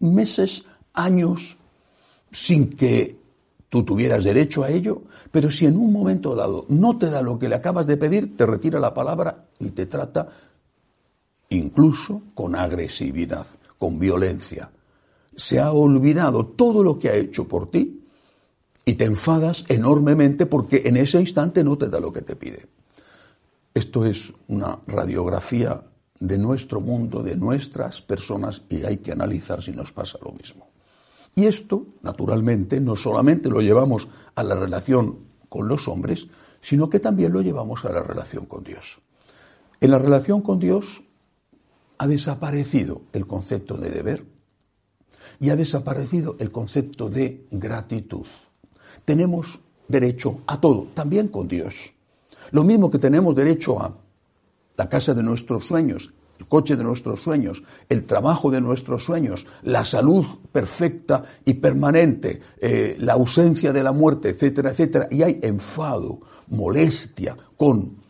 meses, 0.00 0.64
años, 0.92 1.56
sin 2.30 2.70
que 2.70 3.16
tú 3.68 3.84
tuvieras 3.84 4.24
derecho 4.24 4.62
a 4.62 4.70
ello, 4.70 5.02
pero 5.30 5.50
si 5.50 5.66
en 5.66 5.76
un 5.76 5.92
momento 5.92 6.34
dado 6.34 6.64
no 6.68 6.98
te 6.98 7.10
da 7.10 7.22
lo 7.22 7.38
que 7.38 7.48
le 7.48 7.56
acabas 7.56 7.86
de 7.86 7.96
pedir, 7.96 8.36
te 8.36 8.46
retira 8.46 8.78
la 8.78 8.92
palabra 8.92 9.46
y 9.58 9.70
te 9.70 9.86
trata 9.86 10.28
incluso 11.48 12.22
con 12.34 12.54
agresividad, 12.54 13.46
con 13.78 13.98
violencia. 13.98 14.70
Se 15.36 15.60
ha 15.60 15.72
olvidado 15.72 16.46
todo 16.46 16.82
lo 16.82 16.98
que 16.98 17.08
ha 17.08 17.14
hecho 17.14 17.46
por 17.46 17.70
ti 17.70 18.04
y 18.84 18.94
te 18.94 19.04
enfadas 19.04 19.64
enormemente 19.68 20.46
porque 20.46 20.82
en 20.84 20.96
ese 20.96 21.20
instante 21.20 21.64
no 21.64 21.78
te 21.78 21.88
da 21.88 22.00
lo 22.00 22.12
que 22.12 22.22
te 22.22 22.36
pide. 22.36 22.66
Esto 23.72 24.04
es 24.04 24.32
una 24.48 24.78
radiografía 24.86 25.82
de 26.20 26.38
nuestro 26.38 26.80
mundo, 26.80 27.22
de 27.22 27.36
nuestras 27.36 28.00
personas 28.00 28.62
y 28.68 28.84
hay 28.84 28.98
que 28.98 29.12
analizar 29.12 29.62
si 29.62 29.72
nos 29.72 29.92
pasa 29.92 30.18
lo 30.22 30.32
mismo. 30.32 30.68
Y 31.34 31.46
esto, 31.46 31.86
naturalmente, 32.02 32.80
no 32.80 32.94
solamente 32.94 33.48
lo 33.50 33.60
llevamos 33.60 34.08
a 34.34 34.44
la 34.44 34.54
relación 34.54 35.18
con 35.48 35.66
los 35.66 35.88
hombres, 35.88 36.28
sino 36.60 36.88
que 36.88 37.00
también 37.00 37.32
lo 37.32 37.42
llevamos 37.42 37.84
a 37.84 37.92
la 37.92 38.02
relación 38.02 38.46
con 38.46 38.62
Dios. 38.62 39.00
En 39.80 39.90
la 39.90 39.98
relación 39.98 40.40
con 40.40 40.58
Dios 40.60 41.02
ha 41.98 42.06
desaparecido 42.06 43.02
el 43.12 43.26
concepto 43.26 43.76
de 43.76 43.90
deber 43.90 44.33
y 45.40 45.50
ha 45.50 45.56
desaparecido 45.56 46.36
el 46.38 46.50
concepto 46.50 47.08
de 47.08 47.46
gratitud. 47.50 48.26
Tenemos 49.04 49.60
derecho 49.88 50.40
a 50.46 50.60
todo, 50.60 50.88
también 50.94 51.28
con 51.28 51.48
Dios. 51.48 51.92
Lo 52.50 52.64
mismo 52.64 52.90
que 52.90 52.98
tenemos 52.98 53.34
derecho 53.34 53.80
a 53.80 53.96
la 54.76 54.88
casa 54.88 55.14
de 55.14 55.22
nuestros 55.22 55.64
sueños, 55.64 56.12
el 56.38 56.48
coche 56.48 56.76
de 56.76 56.84
nuestros 56.84 57.22
sueños, 57.22 57.62
el 57.88 58.04
trabajo 58.04 58.50
de 58.50 58.60
nuestros 58.60 59.04
sueños, 59.04 59.46
la 59.62 59.84
salud 59.84 60.24
perfecta 60.50 61.24
y 61.44 61.54
permanente, 61.54 62.40
eh, 62.60 62.96
la 62.98 63.14
ausencia 63.14 63.72
de 63.72 63.82
la 63.82 63.92
muerte, 63.92 64.30
etcétera, 64.30 64.70
etcétera. 64.70 65.08
Y 65.10 65.22
hay 65.22 65.38
enfado, 65.42 66.20
molestia 66.48 67.36
con 67.56 68.04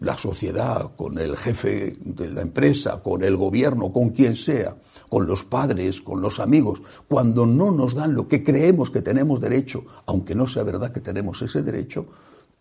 la 0.00 0.16
sociedad, 0.16 0.90
con 0.96 1.18
el 1.18 1.36
jefe 1.36 1.96
de 2.00 2.30
la 2.30 2.42
empresa, 2.42 3.00
con 3.02 3.22
el 3.22 3.36
gobierno, 3.36 3.92
con 3.92 4.10
quien 4.10 4.34
sea, 4.34 4.74
con 5.10 5.26
los 5.26 5.44
padres, 5.44 6.00
con 6.00 6.22
los 6.22 6.38
amigos, 6.40 6.80
cuando 7.08 7.44
no 7.44 7.72
nos 7.72 7.94
dan 7.94 8.14
lo 8.14 8.28
que 8.28 8.42
creemos 8.42 8.90
que 8.90 9.02
tenemos 9.02 9.40
derecho, 9.40 9.84
aunque 10.06 10.36
no 10.36 10.46
sea 10.46 10.62
verdad 10.62 10.92
que 10.92 11.00
tenemos 11.00 11.42
ese 11.42 11.62
derecho, 11.62 12.06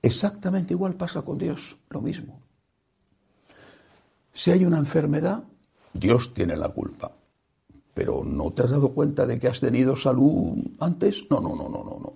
exactamente 0.02 0.74
igual 0.74 0.96
pasa 0.96 1.22
con 1.22 1.38
Dios, 1.38 1.78
lo 1.92 2.02
mismo. 2.02 2.42
Si 4.34 4.50
hay 4.50 4.66
una 4.66 4.80
enfermedad, 4.80 5.44
Dios 5.94 6.34
tiene 6.34 6.58
la 6.58 6.70
culpa. 6.70 7.12
Pero 7.94 8.24
¿no 8.26 8.52
te 8.52 8.64
has 8.64 8.72
dado 8.72 8.90
cuenta 8.90 9.26
de 9.28 9.40
que 9.40 9.48
has 9.48 9.60
tenido 9.60 9.96
salud 9.96 10.58
antes? 10.80 11.26
No, 11.30 11.40
no, 11.40 11.50
no, 11.50 11.70
no, 11.70 11.84
no, 11.84 12.00
no. 12.02 12.14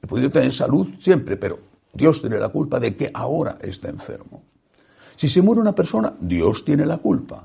He 0.00 0.06
podido 0.06 0.30
tener 0.30 0.52
salud 0.52 0.88
siempre, 0.98 1.36
pero 1.36 1.58
Dios 1.92 2.20
tiene 2.20 2.38
la 2.38 2.48
culpa 2.48 2.80
de 2.80 2.96
que 2.96 3.10
ahora 3.12 3.58
está 3.60 3.90
enfermo. 3.90 4.42
Si 5.16 5.28
se 5.28 5.42
muere 5.42 5.60
una 5.60 5.74
persona, 5.74 6.14
Dios 6.18 6.64
tiene 6.64 6.86
la 6.86 6.98
culpa. 6.98 7.44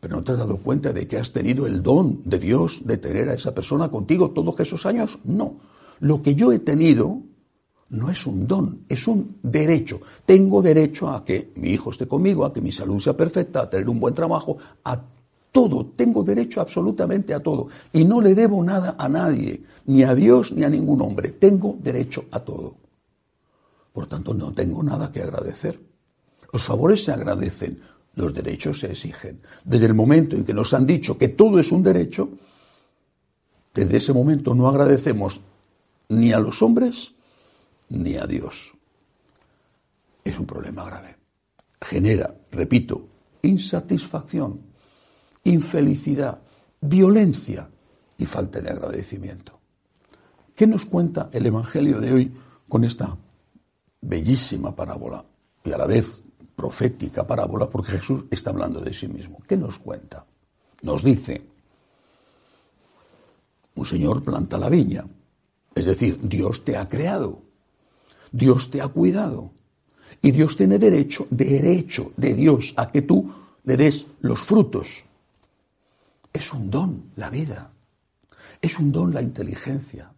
Pero 0.00 0.16
no 0.16 0.24
te 0.24 0.32
has 0.32 0.38
dado 0.38 0.58
cuenta 0.58 0.92
de 0.92 1.06
que 1.06 1.18
has 1.18 1.32
tenido 1.32 1.66
el 1.66 1.82
don 1.82 2.20
de 2.24 2.38
Dios 2.38 2.82
de 2.84 2.98
tener 2.98 3.28
a 3.28 3.34
esa 3.34 3.54
persona 3.54 3.88
contigo 3.88 4.30
todos 4.30 4.58
esos 4.60 4.84
años. 4.86 5.18
No. 5.24 5.56
Lo 6.00 6.20
que 6.22 6.34
yo 6.34 6.52
he 6.52 6.58
tenido 6.58 7.22
no 7.88 8.10
es 8.10 8.26
un 8.26 8.46
don, 8.46 8.84
es 8.88 9.06
un 9.06 9.36
derecho. 9.42 10.00
Tengo 10.24 10.60
derecho 10.60 11.08
a 11.08 11.24
que 11.24 11.52
mi 11.56 11.70
hijo 11.70 11.90
esté 11.90 12.06
conmigo, 12.06 12.44
a 12.44 12.52
que 12.52 12.60
mi 12.60 12.72
salud 12.72 13.00
sea 13.00 13.16
perfecta, 13.16 13.62
a 13.62 13.70
tener 13.70 13.88
un 13.88 14.00
buen 14.00 14.14
trabajo, 14.14 14.56
a 14.84 15.00
todo. 15.52 15.86
Tengo 15.86 16.22
derecho 16.22 16.60
absolutamente 16.60 17.32
a 17.32 17.40
todo. 17.40 17.68
Y 17.92 18.04
no 18.04 18.20
le 18.20 18.34
debo 18.34 18.62
nada 18.62 18.96
a 18.98 19.08
nadie, 19.08 19.62
ni 19.86 20.02
a 20.02 20.14
Dios 20.14 20.52
ni 20.52 20.64
a 20.64 20.68
ningún 20.68 21.00
hombre. 21.02 21.30
Tengo 21.30 21.76
derecho 21.80 22.24
a 22.30 22.40
todo. 22.40 22.74
Por 23.92 24.06
tanto, 24.06 24.34
no 24.34 24.52
tengo 24.52 24.82
nada 24.82 25.10
que 25.10 25.22
agradecer. 25.22 25.80
Los 26.52 26.64
favores 26.64 27.04
se 27.04 27.12
agradecen, 27.12 27.78
los 28.16 28.34
derechos 28.34 28.80
se 28.80 28.90
exigen. 28.90 29.40
Desde 29.64 29.86
el 29.86 29.94
momento 29.94 30.36
en 30.36 30.44
que 30.44 30.54
nos 30.54 30.74
han 30.74 30.86
dicho 30.86 31.16
que 31.16 31.28
todo 31.28 31.60
es 31.60 31.70
un 31.70 31.82
derecho, 31.82 32.30
desde 33.74 33.98
ese 33.98 34.12
momento 34.12 34.54
no 34.54 34.68
agradecemos 34.68 35.40
ni 36.08 36.32
a 36.32 36.40
los 36.40 36.62
hombres 36.62 37.12
ni 37.90 38.16
a 38.16 38.26
Dios. 38.26 38.72
es 40.24 40.36
un 40.40 40.46
problema 40.46 40.84
grave. 40.84 41.14
Genera, 41.80 42.34
repito, 42.50 43.06
insatisfacción, 43.42 44.60
infelicidad, 45.44 46.40
violencia 46.80 47.68
y 48.18 48.26
falta 48.26 48.60
de 48.60 48.70
agradecimiento. 48.70 49.60
¿Qué 50.54 50.66
nos 50.66 50.84
cuenta 50.84 51.28
el 51.32 51.46
Evangelio 51.46 52.00
de 52.00 52.12
hoy 52.12 52.32
con 52.68 52.82
esta 52.82 53.16
bellísima 54.00 54.74
parábola 54.74 55.24
y 55.62 55.70
a 55.70 55.78
la 55.78 55.86
vez 55.86 56.22
profética 56.56 57.26
parábola 57.26 57.68
porque 57.68 57.92
Jesús 57.92 58.24
está 58.30 58.50
hablando 58.50 58.80
de 58.80 58.94
sí 58.94 59.06
mismo? 59.06 59.38
¿Qué 59.46 59.56
nos 59.56 59.78
cuenta? 59.78 60.24
Nos 60.82 61.04
dice, 61.04 61.42
un 63.74 63.86
señor 63.86 64.24
planta 64.24 64.58
la 64.58 64.70
viña, 64.70 65.04
es 65.74 65.84
decir, 65.84 66.18
Dios 66.22 66.64
te 66.64 66.76
ha 66.76 66.88
creado, 66.88 67.42
Dios 68.32 68.70
te 68.70 68.80
ha 68.80 68.88
cuidado 68.88 69.52
y 70.22 70.30
Dios 70.30 70.56
tiene 70.56 70.78
derecho, 70.78 71.26
derecho 71.30 72.12
de 72.16 72.34
Dios 72.34 72.72
a 72.76 72.90
que 72.90 73.02
tú 73.02 73.30
le 73.64 73.76
des 73.76 74.06
los 74.20 74.40
frutos. 74.40 75.04
Es 76.32 76.52
un 76.52 76.70
don 76.70 77.10
la 77.16 77.30
vida, 77.30 77.70
es 78.62 78.78
un 78.78 78.92
don 78.92 79.12
la 79.12 79.22
inteligencia, 79.22 80.12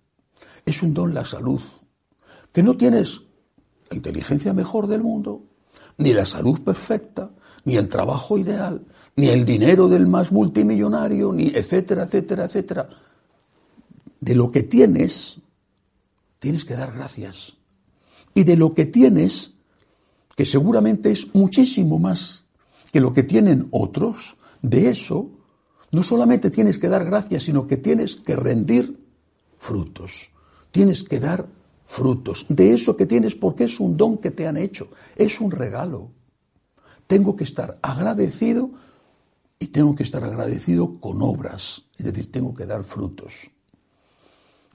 es 0.64 0.82
un 0.82 0.94
don 0.94 1.12
la 1.12 1.24
salud, 1.24 1.60
que 2.52 2.62
no 2.62 2.76
tienes 2.76 3.22
la 3.90 3.96
inteligencia 3.96 4.52
mejor 4.52 4.86
del 4.86 5.02
mundo, 5.02 5.42
ni 5.98 6.12
la 6.12 6.24
salud 6.24 6.60
perfecta, 6.60 7.30
ni 7.64 7.76
el 7.76 7.88
trabajo 7.88 8.38
ideal, 8.38 8.84
ni 9.16 9.28
el 9.28 9.44
dinero 9.44 9.88
del 9.88 10.06
más 10.06 10.32
multimillonario, 10.32 11.32
ni 11.32 11.48
etcétera, 11.48 12.04
etcétera, 12.04 12.44
etcétera. 12.44 12.88
De 14.20 14.34
lo 14.34 14.50
que 14.50 14.62
tienes, 14.62 15.40
tienes 16.38 16.64
que 16.64 16.74
dar 16.74 16.92
gracias. 16.92 17.54
Y 18.34 18.44
de 18.44 18.56
lo 18.56 18.74
que 18.74 18.86
tienes, 18.86 19.54
que 20.36 20.46
seguramente 20.46 21.10
es 21.10 21.34
muchísimo 21.34 21.98
más 21.98 22.44
que 22.92 23.00
lo 23.00 23.12
que 23.12 23.22
tienen 23.22 23.68
otros, 23.70 24.36
de 24.62 24.88
eso 24.88 25.30
no 25.90 26.02
solamente 26.02 26.50
tienes 26.50 26.78
que 26.78 26.88
dar 26.88 27.04
gracias, 27.04 27.44
sino 27.44 27.66
que 27.66 27.76
tienes 27.76 28.16
que 28.16 28.36
rendir 28.36 28.98
frutos. 29.58 30.30
Tienes 30.70 31.02
que 31.02 31.18
dar 31.18 31.48
frutos 31.88 32.44
de 32.48 32.74
eso 32.74 32.96
que 32.96 33.06
tienes 33.06 33.34
porque 33.34 33.64
es 33.64 33.80
un 33.80 33.96
don 33.96 34.18
que 34.18 34.30
te 34.30 34.46
han 34.46 34.58
hecho, 34.58 34.88
es 35.16 35.40
un 35.40 35.50
regalo. 35.50 36.10
Tengo 37.06 37.34
que 37.34 37.44
estar 37.44 37.78
agradecido 37.80 38.70
y 39.58 39.68
tengo 39.68 39.96
que 39.96 40.02
estar 40.02 40.22
agradecido 40.22 41.00
con 41.00 41.22
obras, 41.22 41.82
es 41.96 42.04
decir, 42.04 42.30
tengo 42.30 42.54
que 42.54 42.66
dar 42.66 42.84
frutos. 42.84 43.50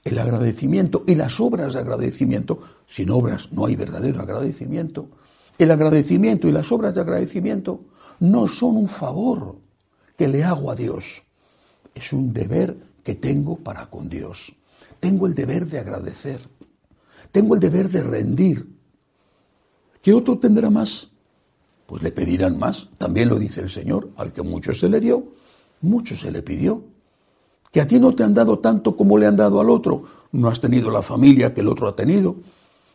El 0.03 0.17
agradecimiento 0.17 1.03
y 1.08 1.15
las 1.15 1.39
obras 1.39 1.75
de 1.75 1.79
agradecimiento, 1.79 2.60
sin 2.88 3.10
obras 3.12 3.51
no 3.53 3.67
hay 3.67 3.75
verdadero 3.75 4.20
agradecimiento, 4.20 5.08
el 5.60 5.70
agradecimiento 5.70 6.48
y 6.48 6.51
las 6.51 6.72
obras 6.72 6.96
de 6.96 7.01
agradecimiento 7.01 7.79
no 8.20 8.48
son 8.48 8.75
un 8.75 8.88
favor 8.89 9.55
que 10.17 10.27
le 10.27 10.43
hago 10.43 10.72
a 10.72 10.75
Dios, 10.75 11.24
es 11.93 12.12
un 12.12 12.34
deber 12.34 12.75
que 13.03 13.15
tengo 13.15 13.55
para 13.55 13.86
con 13.86 14.10
Dios. 14.10 14.53
Tengo 15.00 15.27
el 15.27 15.36
deber 15.36 15.67
de 15.67 15.79
agradecer, 15.79 16.39
tengo 17.33 17.55
el 17.55 17.59
deber 17.59 17.89
de 17.89 18.03
rendir. 18.03 18.69
¿Qué 20.03 20.13
otro 20.13 20.37
tendrá 20.37 20.69
más? 20.69 21.09
Pues 21.87 22.03
le 22.03 22.11
pedirán 22.11 22.59
más. 22.59 22.89
También 22.99 23.27
lo 23.27 23.39
dice 23.39 23.61
el 23.61 23.71
Señor, 23.71 24.11
al 24.17 24.31
que 24.31 24.43
mucho 24.43 24.75
se 24.75 24.87
le 24.87 24.99
dio, 24.99 25.33
mucho 25.81 26.15
se 26.15 26.31
le 26.31 26.43
pidió. 26.43 26.83
Que 27.71 27.81
a 27.81 27.87
ti 27.87 27.99
no 27.99 28.13
te 28.13 28.23
han 28.23 28.35
dado 28.35 28.59
tanto 28.59 28.95
como 28.95 29.17
le 29.17 29.25
han 29.25 29.35
dado 29.35 29.59
al 29.59 29.71
otro. 29.71 30.03
No 30.31 30.47
has 30.47 30.61
tenido 30.61 30.91
la 30.91 31.01
familia 31.01 31.55
que 31.55 31.61
el 31.61 31.69
otro 31.69 31.87
ha 31.87 31.95
tenido, 31.95 32.35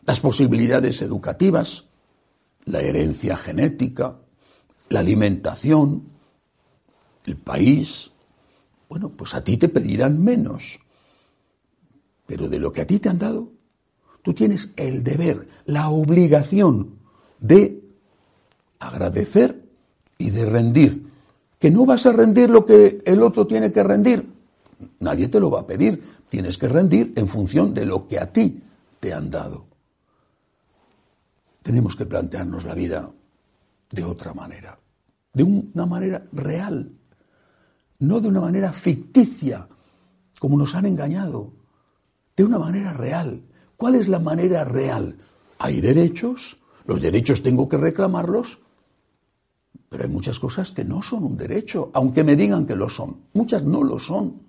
las 0.05 0.21
posibilidades 0.21 1.01
educativas, 1.01 1.83
la 2.63 2.79
herencia 2.79 3.35
genética, 3.35 4.15
la 4.87 5.01
alimentación, 5.01 6.03
el 7.25 7.35
país, 7.35 8.11
bueno, 8.87 9.09
pues 9.09 9.33
a 9.33 9.43
ti 9.43 9.57
te 9.57 9.67
pedirán 9.67 10.23
menos. 10.23 10.79
Pero 12.25 12.47
de 12.47 12.59
lo 12.59 12.71
que 12.71 12.81
a 12.81 12.87
ti 12.87 12.99
te 12.99 13.09
han 13.09 13.19
dado, 13.19 13.58
tú 14.21 14.33
tienes 14.33 14.71
el 14.75 15.03
deber, 15.03 15.47
la 15.65 15.89
obligación 15.89 16.95
de 17.39 17.81
agradecer 18.79 19.63
y 20.17 20.29
de 20.29 20.45
rendir. 20.45 21.09
Que 21.59 21.71
no 21.71 21.85
vas 21.85 22.05
a 22.05 22.13
rendir 22.13 22.49
lo 22.49 22.65
que 22.65 23.01
el 23.05 23.21
otro 23.21 23.45
tiene 23.45 23.71
que 23.71 23.83
rendir. 23.83 24.25
Nadie 24.99 25.27
te 25.27 25.39
lo 25.39 25.49
va 25.51 25.61
a 25.61 25.67
pedir. 25.67 26.01
Tienes 26.27 26.57
que 26.57 26.69
rendir 26.69 27.13
en 27.15 27.27
función 27.27 27.73
de 27.73 27.85
lo 27.85 28.07
que 28.07 28.19
a 28.19 28.31
ti 28.31 28.61
te 28.99 29.13
han 29.13 29.29
dado. 29.29 29.65
Tenemos 31.61 31.95
que 31.95 32.05
plantearnos 32.05 32.63
la 32.63 32.73
vida 32.73 33.11
de 33.91 34.03
otra 34.03 34.33
manera, 34.33 34.77
de 35.33 35.43
una 35.43 35.85
manera 35.85 36.23
real, 36.31 36.91
no 37.99 38.19
de 38.19 38.27
una 38.27 38.41
manera 38.41 38.71
ficticia, 38.71 39.67
como 40.39 40.57
nos 40.57 40.73
han 40.75 40.85
engañado, 40.85 41.51
de 42.35 42.43
una 42.43 42.59
manera 42.59 42.93
real. 42.93 43.41
¿Cuál 43.79 43.95
es 43.95 44.09
la 44.09 44.19
manera 44.19 44.65
real? 44.65 45.15
Hay 45.57 45.79
derechos, 45.79 46.57
los 46.85 47.01
derechos 47.01 47.41
tengo 47.41 47.69
que 47.69 47.77
reclamarlos, 47.77 48.59
pero 49.87 50.03
hay 50.03 50.09
muchas 50.09 50.37
cosas 50.37 50.71
que 50.71 50.83
no 50.83 51.01
son 51.01 51.23
un 51.23 51.37
derecho, 51.37 51.89
aunque 51.93 52.25
me 52.25 52.35
digan 52.35 52.65
que 52.65 52.75
lo 52.75 52.89
son. 52.89 53.21
Muchas 53.31 53.63
no 53.63 53.81
lo 53.81 53.97
son. 53.97 54.41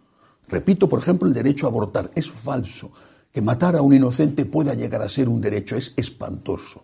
Repito, 0.49 0.89
por 0.89 0.99
ejemplo, 0.99 1.29
el 1.29 1.35
derecho 1.35 1.67
a 1.67 1.69
abortar. 1.69 2.11
Es 2.17 2.29
falso. 2.29 2.91
Que 3.31 3.41
matar 3.41 3.77
a 3.77 3.83
un 3.83 3.95
inocente 3.95 4.47
pueda 4.47 4.75
llegar 4.75 5.01
a 5.01 5.09
ser 5.09 5.29
un 5.29 5.41
derecho 5.41 5.77
es 5.77 5.95
espantoso. 5.97 6.83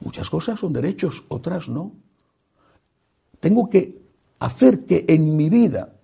Muchas 0.00 0.28
cosas 0.28 0.58
son 0.58 0.72
derechos, 0.72 1.22
otras 1.28 1.68
no. 1.68 1.92
Tengo 3.38 3.70
que 3.70 4.02
hacer 4.40 4.84
que 4.84 5.04
en 5.06 5.36
mi 5.36 5.48
vida, 5.48 5.94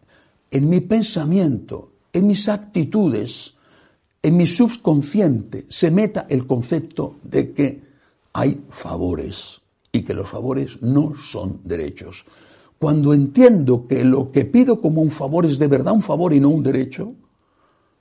en 0.53 0.69
mi 0.69 0.81
pensamiento, 0.81 1.95
en 2.13 2.29
mis 2.29 2.49
actitudes, 2.49 3.57
en 4.23 4.37
mi 4.37 4.47
subconsciente, 4.47 5.67
se 5.69 5.91
meta 5.91 6.27
el 6.29 6.47
concepto 6.47 7.17
de 7.23 7.53
que 7.53 7.83
hay 8.33 8.61
favores 8.71 9.61
y 9.91 10.03
que 10.03 10.15
los 10.15 10.29
favores 10.29 10.81
no 10.81 11.15
son 11.15 11.61
derechos. 11.65 12.25
Cuando 12.79 13.13
entiendo 13.13 13.87
que 13.87 14.05
lo 14.05 14.31
que 14.31 14.45
pido 14.45 14.81
como 14.81 15.03
un 15.03 15.11
favor 15.11 15.47
es 15.47 15.59
de 15.59 15.69
verdad 15.69 15.93
un 15.93 16.03
favor 16.03 16.33
y 16.33 16.41
no 16.41 16.49
un 16.49 16.63
derecho, 16.63 17.15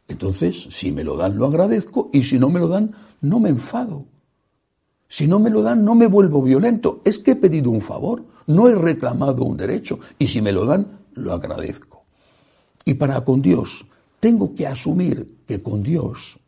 entonces 0.08 0.68
si 0.72 0.92
me 0.92 1.04
lo 1.04 1.18
dan 1.18 1.38
lo 1.38 1.46
agradezco 1.46 2.10
y 2.14 2.24
si 2.24 2.38
no 2.38 2.50
me 2.50 2.60
lo 2.60 2.68
dan 2.68 2.92
no 3.22 3.40
me 3.40 3.50
enfado. 3.50 4.06
Si 5.08 5.28
no 5.28 5.40
me 5.40 5.50
lo 5.50 5.62
dan, 5.62 5.84
no 5.84 5.94
me 5.94 6.08
vuelvo 6.08 6.42
violento. 6.42 7.02
Es 7.04 7.20
que 7.20 7.32
he 7.32 7.36
pedido 7.36 7.70
un 7.70 7.82
favor, 7.82 8.24
no 8.48 8.70
he 8.70 8.76
reclamado 8.76 9.44
un 9.44 9.58
derecho. 9.58 10.00
Y 10.18 10.28
si 10.28 10.42
me 10.42 10.54
lo 10.54 10.66
dan, 10.66 11.00
lo 11.14 11.34
agradezco. 11.34 12.06
Y 12.86 12.94
para 12.94 13.20
con 13.26 13.42
Dios, 13.42 13.86
tengo 14.22 14.56
que 14.56 14.66
asumir 14.66 15.40
que 15.46 15.62
con 15.62 15.84
Dios 15.84 16.40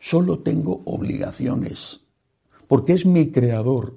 solo 0.00 0.40
tengo 0.40 0.82
obligaciones, 0.86 2.00
porque 2.66 2.94
es 2.94 3.06
mi 3.06 3.30
creador. 3.30 3.94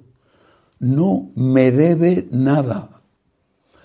No 0.78 1.30
me 1.34 1.72
debe 1.72 2.28
nada. 2.30 3.02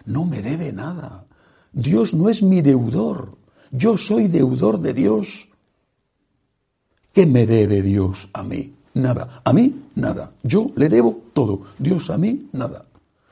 No 0.05 0.25
me 0.25 0.43
debe 0.43 0.71
nada. 0.71 1.25
Dios 1.71 2.13
no 2.13 2.29
es 2.29 2.43
mi 2.43 2.61
deudor. 2.61 3.35
Yo 3.71 3.97
soy 3.97 4.27
deudor 4.27 4.79
de 4.79 4.93
Dios. 4.93 5.49
¿Qué 7.11 7.25
me 7.25 7.47
debe 7.47 7.81
Dios 7.81 8.29
a 8.33 8.43
mí? 8.43 8.75
nada. 8.93 9.41
A 9.43 9.53
mí, 9.53 9.73
nada. 9.95 10.31
Yo 10.43 10.71
le 10.75 10.89
debo 10.89 11.21
todo. 11.33 11.61
Dios 11.77 12.09
a 12.09 12.17
mí, 12.17 12.49
nada. 12.51 12.85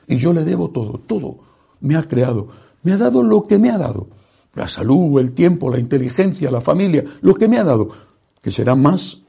Y 0.06 0.16
yo 0.16 0.32
le 0.32 0.44
debo 0.44 0.70
todo, 0.70 0.98
todo. 0.98 1.38
Me 1.80 1.96
ha 1.96 2.02
creado, 2.02 2.48
me 2.82 2.92
ha 2.92 2.96
dado 2.96 3.22
lo 3.22 3.46
que 3.46 3.58
me 3.58 3.70
ha 3.70 3.78
dado. 3.78 4.08
La 4.54 4.68
salud, 4.68 5.18
el 5.18 5.32
tiempo, 5.32 5.70
la 5.70 5.78
inteligencia, 5.78 6.50
la 6.50 6.60
familia, 6.60 7.04
lo 7.22 7.34
que 7.34 7.48
me 7.48 7.58
ha 7.58 7.64
dado, 7.64 7.90
que 8.40 8.50
será 8.50 8.74
más, 8.74 9.22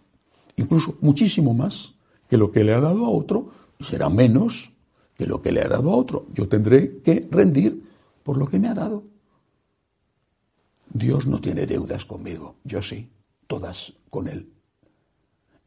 incluso 0.58 0.96
muchísimo 1.02 1.54
más 1.54 1.94
que 2.30 2.38
lo 2.38 2.52
que 2.52 2.64
le 2.64 2.74
ha 2.74 2.80
dado 2.80 3.06
a 3.06 3.10
otro, 3.10 3.52
y 3.80 3.84
será 3.84 4.10
menos 4.10 4.72
que 5.16 5.26
lo 5.26 5.42
que 5.42 5.52
le 5.52 5.62
ha 5.62 5.68
dado 5.68 5.92
a 5.92 5.96
otro. 5.96 6.26
Yo 6.34 6.48
tendré 6.48 7.00
que 7.00 7.28
rendir 7.30 7.84
por 8.24 8.38
lo 8.38 8.48
que 8.48 8.60
me 8.60 8.68
ha 8.68 8.74
dado. 8.74 9.04
Dios 10.92 11.26
no 11.26 11.40
tiene 11.40 11.66
deudas 11.66 12.06
conmigo, 12.06 12.56
yo 12.64 12.82
sí, 12.82 13.10
todas 13.48 13.94
con 14.10 14.28
Él 14.28 14.48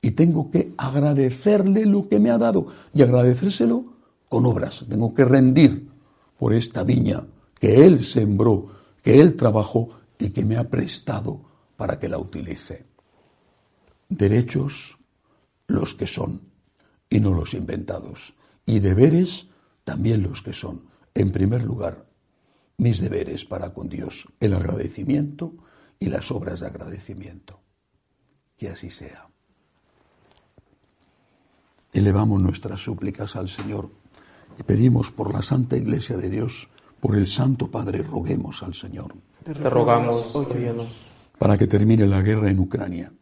y 0.06 0.12
tengo 0.12 0.52
que 0.52 0.72
agradecerle 0.76 1.84
lo 1.84 2.08
que 2.08 2.20
me 2.20 2.30
ha 2.30 2.38
dado 2.38 2.68
y 2.94 3.02
agradecérselo 3.02 3.84
con 4.28 4.46
obras. 4.46 4.84
Tengo 4.88 5.12
que 5.12 5.24
rendir 5.24 5.88
por 6.38 6.54
esta 6.54 6.84
viña 6.84 7.24
que 7.58 7.84
Él 7.84 8.04
sembró, 8.04 8.68
que 9.06 9.20
Él 9.20 9.36
trabajó 9.36 9.90
y 10.18 10.30
que 10.30 10.44
me 10.44 10.56
ha 10.56 10.68
prestado 10.68 11.40
para 11.76 11.96
que 12.00 12.08
la 12.08 12.18
utilice. 12.18 12.86
Derechos 14.08 14.98
los 15.68 15.94
que 15.94 16.08
son 16.08 16.40
y 17.08 17.20
no 17.20 17.32
los 17.32 17.54
inventados. 17.54 18.34
Y 18.66 18.80
deberes 18.80 19.46
también 19.84 20.24
los 20.24 20.42
que 20.42 20.52
son. 20.52 20.86
En 21.14 21.30
primer 21.30 21.62
lugar, 21.62 22.04
mis 22.78 22.98
deberes 22.98 23.44
para 23.44 23.72
con 23.72 23.88
Dios, 23.88 24.26
el 24.40 24.54
agradecimiento 24.54 25.54
y 26.00 26.06
las 26.06 26.32
obras 26.32 26.58
de 26.58 26.66
agradecimiento. 26.66 27.60
Que 28.58 28.70
así 28.70 28.90
sea. 28.90 29.28
elevamos 31.92 32.42
nuestras 32.42 32.80
súplicas 32.80 33.36
al 33.36 33.48
Señor 33.48 33.88
y 34.58 34.64
pedimos 34.64 35.12
por 35.12 35.32
la 35.32 35.42
Santa 35.42 35.76
Iglesia 35.76 36.16
de 36.16 36.28
Dios, 36.28 36.68
por 37.06 37.14
el 37.16 37.28
Santo 37.28 37.70
Padre, 37.70 38.02
roguemos 38.02 38.64
al 38.64 38.74
Señor. 38.74 39.14
Te 39.44 39.54
rogamos, 39.54 40.34
óyenos. 40.34 40.88
Para 41.38 41.56
que 41.56 41.68
termine 41.68 42.04
la 42.04 42.20
guerra 42.20 42.50
en 42.50 42.58
Ucrania, 42.58 43.12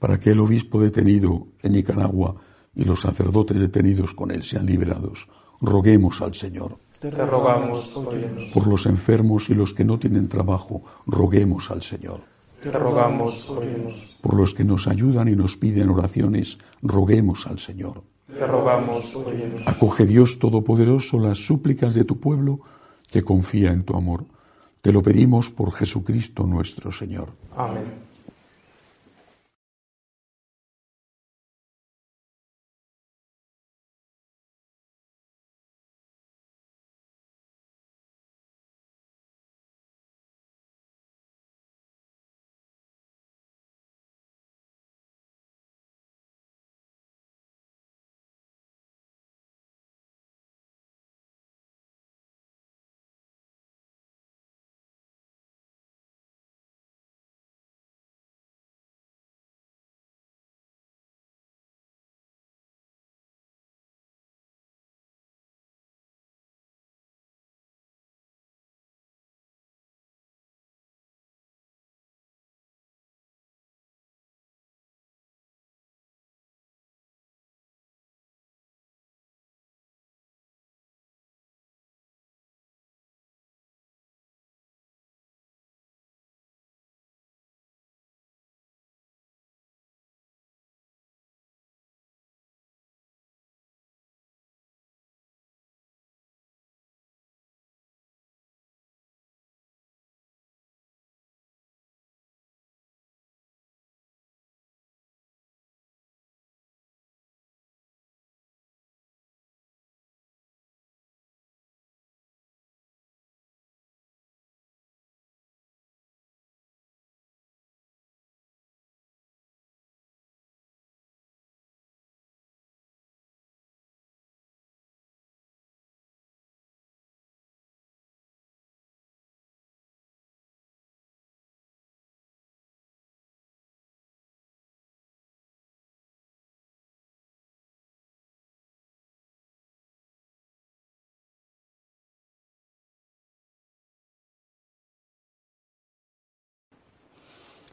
para 0.00 0.18
que 0.18 0.30
el 0.30 0.40
obispo 0.40 0.80
detenido 0.80 1.46
en 1.62 1.74
Nicaragua 1.74 2.34
y 2.74 2.82
los 2.82 3.02
sacerdotes 3.02 3.60
detenidos 3.60 4.14
con 4.14 4.32
él 4.32 4.42
sean 4.42 4.66
liberados, 4.66 5.28
roguemos 5.60 6.20
al 6.22 6.34
Señor. 6.34 6.76
Te 6.98 7.08
rogamos, 7.12 7.96
óyenos. 7.96 8.46
Por 8.52 8.66
los 8.66 8.84
enfermos 8.86 9.48
y 9.48 9.54
los 9.54 9.74
que 9.74 9.84
no 9.84 10.00
tienen 10.00 10.26
trabajo, 10.26 10.82
roguemos 11.06 11.70
al 11.70 11.82
Señor. 11.82 12.22
Te 12.60 12.72
rogamos, 12.72 13.48
óyenos. 13.48 13.94
Por 14.20 14.34
los 14.34 14.54
que 14.54 14.64
nos 14.64 14.88
ayudan 14.88 15.28
y 15.28 15.36
nos 15.36 15.56
piden 15.56 15.90
oraciones, 15.90 16.58
roguemos 16.82 17.46
al 17.46 17.60
Señor. 17.60 18.02
Te 18.26 18.44
rogamos, 18.44 19.14
óyenos. 19.14 19.62
Acoge 19.66 20.04
Dios 20.04 20.40
Todopoderoso 20.40 21.20
las 21.20 21.38
súplicas 21.38 21.94
de 21.94 22.02
tu 22.02 22.18
pueblo 22.18 22.58
que 23.10 23.22
confía 23.22 23.72
en 23.72 23.84
tu 23.84 23.96
amor. 23.96 24.24
Te 24.80 24.92
lo 24.92 25.02
pedimos 25.02 25.50
por 25.50 25.72
Jesucristo 25.72 26.46
nuestro 26.46 26.92
Señor. 26.92 27.32
Amén. 27.56 28.07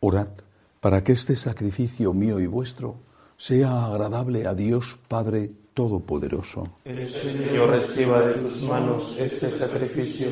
Orad 0.00 0.28
para 0.80 1.02
que 1.02 1.12
este 1.12 1.34
sacrificio 1.34 2.12
mío 2.12 2.38
y 2.40 2.46
vuestro 2.46 2.96
sea 3.36 3.86
agradable 3.86 4.46
a 4.46 4.54
Dios 4.54 4.98
Padre 5.08 5.50
Todopoderoso. 5.74 6.64
El 6.84 7.08
Señor 7.08 7.70
reciba 7.70 8.20
de 8.26 8.34
tus 8.34 8.62
manos 8.62 9.16
este 9.18 9.50
sacrificio 9.50 10.30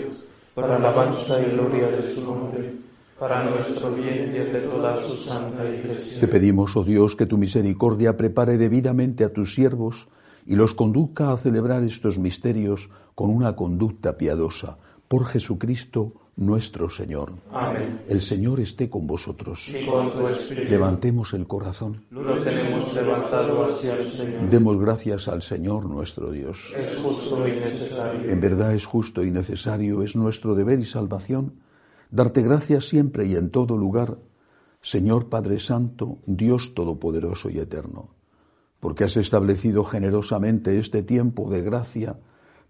para 0.55 0.77
alabanza 0.77 1.41
y 1.41 1.51
gloria 1.51 1.89
de 1.89 2.15
su 2.15 2.23
nombre, 2.25 2.75
para 3.19 3.45
nuestro 3.45 3.93
bien 3.93 4.35
y 4.35 4.39
el 4.39 4.53
de 4.53 4.61
toda 4.61 5.01
su 5.07 5.15
santa 5.15 5.69
iglesia. 5.69 6.21
Te 6.21 6.29
pedimos, 6.29 6.77
oh 6.77 6.85
Dios, 6.85 7.15
que 7.15 7.27
tu 7.27 7.39
misericordia 7.39 8.17
prepare 8.17 8.59
debidamente 8.59 9.25
a 9.25 9.33
tus 9.33 9.55
siervos 9.55 10.09
y 10.47 10.57
los 10.57 10.75
conduzca 10.75 11.33
a 11.33 11.37
celebrar 11.37 11.83
estos 11.83 12.19
misterios 12.19 12.89
con 13.15 13.31
una 13.31 13.55
conducta 13.55 14.17
piadosa. 14.17 14.79
Por 15.09 15.27
Jesucristo 15.27 16.13
nuestro 16.37 16.91
Señor. 16.91 17.33
Amén. 17.51 18.03
El 18.09 18.21
Señor 18.21 18.61
esté 18.61 18.91
con 18.91 19.07
vosotros. 19.07 19.69
Y 19.69 19.87
con 19.87 20.13
tu 20.13 20.29
espíritu. 20.29 20.71
Levantemos 20.71 21.33
el 21.33 21.47
corazón. 21.47 22.05
Lo 22.11 22.43
tenemos 22.43 22.93
levantado 22.95 23.65
hacia 23.65 23.97
el 23.97 24.11
Señor. 24.11 24.51
Demos 24.51 24.79
gracias 24.79 25.29
al 25.29 25.43
Señor 25.43 25.87
nuestro 25.87 26.31
Dios. 26.31 26.75
Es 26.77 26.99
justo 26.99 27.49
y 27.49 27.53
necesario. 27.53 28.31
En 28.31 28.41
verdad 28.41 28.75
es 28.75 28.85
justo 28.85 29.25
y 29.25 29.31
necesario, 29.31 30.03
es 30.03 30.15
nuestro 30.15 30.55
deber 30.55 30.79
y 30.79 30.85
salvación, 30.85 31.61
darte 32.11 32.43
gracias 32.43 32.87
siempre 32.89 33.27
y 33.27 33.35
en 33.35 33.51
todo 33.51 33.77
lugar, 33.77 34.19
Señor 34.83 35.29
Padre 35.29 35.59
Santo, 35.59 36.19
Dios 36.27 36.75
Todopoderoso 36.75 37.51
y 37.51 37.59
Eterno, 37.59 38.11
porque 38.79 39.05
has 39.05 39.17
establecido 39.17 39.85
generosamente 39.85 40.79
este 40.79 41.03
tiempo 41.03 41.51
de 41.51 41.63
gracia 41.63 42.19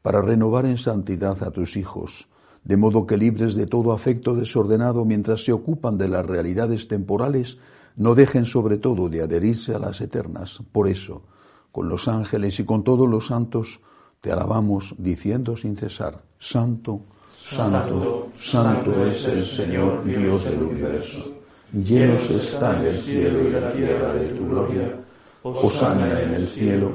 para 0.03 0.23
renovar 0.23 0.67
en 0.67 0.79
santidad 0.79 1.43
a 1.43 1.51
tus 1.51 1.77
hijos, 1.77 2.29
de 2.67 2.77
modo 2.77 3.07
que 3.07 3.17
libres 3.17 3.55
de 3.55 3.67
todo 3.67 3.93
afecto 3.93 4.35
desordenado 4.35 5.05
mientras 5.05 5.45
se 5.45 5.53
ocupan 5.53 5.97
de 5.99 6.09
las 6.09 6.27
realidades 6.27 6.89
temporales, 6.89 7.59
no 7.95 8.17
dejen 8.17 8.45
sobre 8.45 8.77
todo 8.77 9.09
de 9.09 9.23
adherirse 9.23 9.73
a 9.73 9.79
las 9.79 10.01
eternas. 10.01 10.59
Por 10.73 10.89
eso, 10.89 11.23
con 11.71 11.89
los 11.89 12.09
ángeles 12.09 12.59
y 12.59 12.65
con 12.65 12.83
todos 12.83 13.09
los 13.09 13.29
santos, 13.29 13.81
te 14.21 14.33
alabamos 14.33 14.97
diciendo 14.99 15.57
sin 15.57 15.77
cesar, 15.77 16.25
Santo, 16.41 17.03
Santo, 17.39 18.31
Santo 18.37 19.07
es 19.07 19.29
el 19.29 19.47
Señor 19.47 20.03
Dios 20.03 20.45
del 20.47 20.63
universo. 20.65 21.25
Llenos 21.73 22.29
están 22.31 22.85
el 22.85 22.97
cielo 22.97 23.49
y 23.49 23.53
la 23.53 23.73
tierra 23.73 24.13
de 24.13 24.29
tu 24.31 24.49
gloria. 24.49 24.99
Hosana 25.45 26.21
en 26.21 26.35
el 26.35 26.47
cielo. 26.49 26.91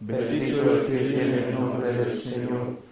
Bendito 0.00 0.72
el 0.72 0.86
que 0.86 0.98
viene 0.98 1.48
en 1.48 1.54
nombre 1.54 1.92
del 1.92 2.18
Señor. 2.18 2.91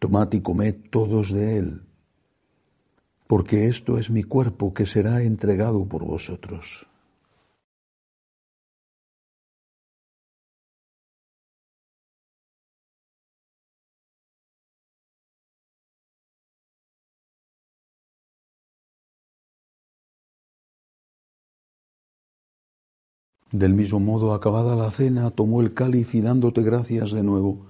Tomad 0.00 0.32
y 0.32 0.40
comed 0.40 0.76
todos 0.88 1.30
de 1.30 1.58
él, 1.58 1.82
porque 3.26 3.66
esto 3.66 3.98
es 3.98 4.10
mi 4.10 4.22
cuerpo 4.22 4.72
que 4.72 4.86
será 4.86 5.22
entregado 5.22 5.84
por 5.84 6.06
vosotros. 6.06 6.88
Del 23.52 23.74
mismo 23.74 24.00
modo, 24.00 24.32
acabada 24.32 24.74
la 24.74 24.90
cena, 24.90 25.30
tomó 25.30 25.60
el 25.60 25.74
cáliz 25.74 26.14
y 26.14 26.22
dándote 26.22 26.62
gracias 26.62 27.12
de 27.12 27.22
nuevo, 27.22 27.69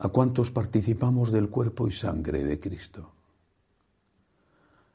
a 0.00 0.08
cuantos 0.08 0.50
participamos 0.50 1.30
del 1.30 1.50
cuerpo 1.50 1.86
y 1.86 1.92
sangre 1.92 2.42
de 2.42 2.58
Cristo. 2.58 3.12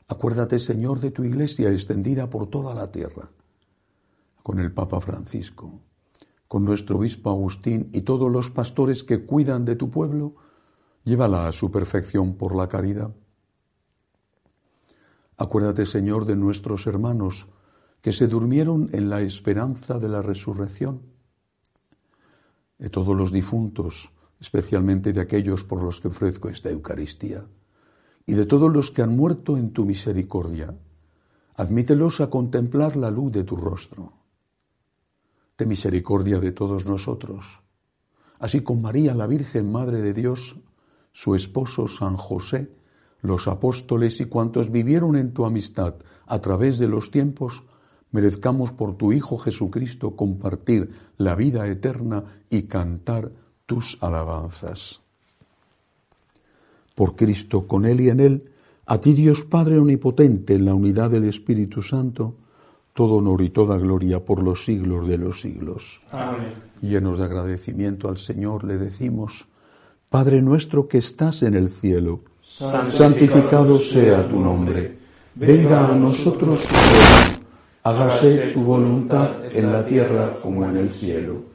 Acuérdate, 0.07 0.59
Señor, 0.59 0.99
de 0.99 1.11
tu 1.11 1.23
iglesia 1.23 1.71
extendida 1.71 2.27
por 2.29 2.47
toda 2.47 2.73
la 2.73 2.91
tierra, 2.91 3.29
con 4.41 4.59
el 4.59 4.71
Papa 4.71 4.99
Francisco, 5.01 5.79
con 6.47 6.65
nuestro 6.65 6.97
obispo 6.97 7.29
Agustín 7.29 7.89
y 7.93 8.01
todos 8.01 8.31
los 8.31 8.49
pastores 8.49 9.03
que 9.03 9.25
cuidan 9.25 9.63
de 9.63 9.75
tu 9.75 9.91
pueblo, 9.91 10.35
llévala 11.03 11.47
a 11.47 11.51
su 11.51 11.69
perfección 11.69 12.35
por 12.35 12.55
la 12.55 12.67
caridad. 12.67 13.11
Acuérdate, 15.37 15.85
Señor, 15.85 16.25
de 16.25 16.35
nuestros 16.35 16.87
hermanos 16.87 17.47
que 18.01 18.11
se 18.11 18.27
durmieron 18.27 18.89
en 18.91 19.09
la 19.09 19.21
esperanza 19.21 19.99
de 19.99 20.09
la 20.09 20.23
resurrección, 20.23 21.01
de 22.79 22.89
todos 22.89 23.15
los 23.15 23.31
difuntos, 23.31 24.11
especialmente 24.39 25.13
de 25.13 25.21
aquellos 25.21 25.63
por 25.63 25.83
los 25.83 25.99
que 25.99 26.09
ofrezco 26.09 26.49
esta 26.49 26.69
Eucaristía, 26.69 27.45
y 28.25 28.33
de 28.33 28.45
todos 28.45 28.71
los 28.71 28.91
que 28.91 29.01
han 29.01 29.15
muerto 29.15 29.57
en 29.57 29.71
tu 29.71 29.85
misericordia. 29.85 30.75
Admítelos 31.55 32.21
a 32.21 32.29
contemplar 32.29 32.95
la 32.95 33.11
luz 33.11 33.31
de 33.31 33.43
tu 33.43 33.55
rostro. 33.55 34.13
De 35.57 35.65
misericordia 35.65 36.39
de 36.39 36.51
todos 36.51 36.85
nosotros, 36.85 37.61
así 38.39 38.61
con 38.61 38.81
María, 38.81 39.13
la 39.13 39.27
Virgen 39.27 39.71
Madre 39.71 40.01
de 40.01 40.13
Dios, 40.13 40.57
su 41.13 41.33
esposo 41.33 41.87
San 41.87 42.17
José, 42.17 42.71
los 43.21 43.47
apóstoles 43.47 44.19
y 44.19 44.25
cuantos 44.25 44.69
vivieron 44.69 45.15
en 45.15 45.33
tu 45.33 45.45
amistad 45.45 45.95
a 46.25 46.39
través 46.39 46.77
de 46.77 46.89
los 46.89 47.09
tiempos, 47.09 47.63
merezcamos 48.11 48.71
por 48.71 48.97
tu 48.97 49.13
Hijo 49.13 49.37
Jesucristo 49.37 50.15
compartir 50.15 50.91
la 51.17 51.35
vida 51.35 51.67
eterna 51.67 52.25
y 52.49 52.63
cantar 52.63 53.31
tus 53.65 53.97
alabanzas. 54.01 55.01
Por 56.93 57.15
Cristo, 57.15 57.67
con 57.67 57.85
Él 57.85 58.01
y 58.01 58.09
en 58.09 58.19
Él, 58.19 58.51
a 58.85 58.99
ti 58.99 59.13
Dios 59.13 59.41
Padre 59.41 59.79
Omnipotente, 59.79 60.55
en 60.55 60.65
la 60.65 60.73
unidad 60.73 61.09
del 61.09 61.25
Espíritu 61.25 61.81
Santo, 61.81 62.35
todo 62.93 63.15
honor 63.15 63.41
y 63.41 63.49
toda 63.49 63.77
gloria 63.77 64.23
por 64.23 64.41
los 64.41 64.63
siglos 64.63 65.07
de 65.07 65.17
los 65.17 65.41
siglos. 65.41 65.99
Amén. 66.11 66.53
Llenos 66.81 67.17
de 67.17 67.25
agradecimiento 67.25 68.07
al 68.07 68.17
Señor 68.17 68.63
le 68.63 68.77
decimos, 68.77 69.47
Padre 70.09 70.41
nuestro 70.41 70.87
que 70.87 70.99
estás 70.99 71.43
en 71.43 71.55
el 71.55 71.69
cielo, 71.69 72.21
santificado 72.41 73.79
sea 73.79 74.27
tu 74.29 74.39
nombre, 74.39 74.97
venga 75.33 75.89
a 75.89 75.95
nosotros 75.95 76.59
tu 76.61 76.73
reino, 76.73 77.45
hágase 77.83 78.51
tu 78.53 78.61
voluntad 78.61 79.29
en 79.51 79.73
la 79.73 79.85
tierra 79.85 80.39
como 80.41 80.65
en 80.65 80.77
el 80.77 80.89
cielo. 80.89 81.54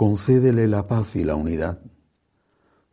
concédele 0.00 0.66
la 0.66 0.86
paz 0.86 1.14
y 1.16 1.24
la 1.24 1.34
unidad, 1.34 1.78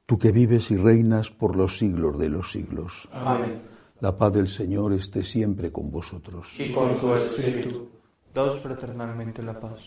tú 0.05 0.19
que 0.19 0.33
vives 0.33 0.71
y 0.71 0.75
reinas 0.75 1.31
por 1.31 1.55
los 1.55 1.77
siglos 1.77 2.19
de 2.19 2.27
los 2.27 2.51
siglos. 2.51 3.07
Amén. 3.13 3.61
La 4.01 4.17
paz 4.17 4.33
del 4.33 4.49
Señor 4.49 4.91
esté 4.91 5.23
siempre 5.23 5.71
con 5.71 5.89
vosotros. 5.89 6.49
Y 6.59 6.73
con 6.73 6.99
tu 6.99 7.13
espíritu. 7.13 7.87
Daos 8.33 8.59
fraternalmente 8.59 9.41
la 9.41 9.57
paz. 9.57 9.79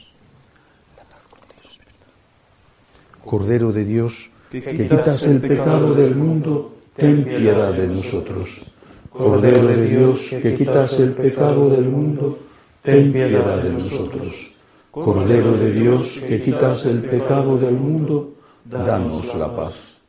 Cordero 3.22 3.70
de 3.70 3.84
Dios, 3.84 4.30
que 4.50 4.62
quitas 4.62 5.22
el 5.24 5.42
pecado 5.42 5.92
del 5.92 6.16
mundo, 6.16 6.78
ten 6.96 7.22
piedad 7.22 7.74
de 7.74 7.86
nosotros. 7.86 8.62
Cordero 9.10 9.66
de 9.66 9.86
Dios, 9.90 10.30
que 10.40 10.54
quitas 10.54 10.98
el 10.98 11.12
pecado 11.12 11.68
del 11.68 11.84
mundo, 11.84 12.38
ten 12.80 13.12
piedad 13.12 13.62
de 13.62 13.74
nosotros. 13.74 14.49
Cordero 14.90 15.56
de 15.56 15.72
Dios, 15.72 16.20
que 16.26 16.42
quitas 16.42 16.84
el 16.86 17.02
pecado 17.02 17.56
del 17.56 17.74
mundo, 17.74 18.34
danos 18.64 19.34
la 19.36 19.54
paz. 19.54 20.00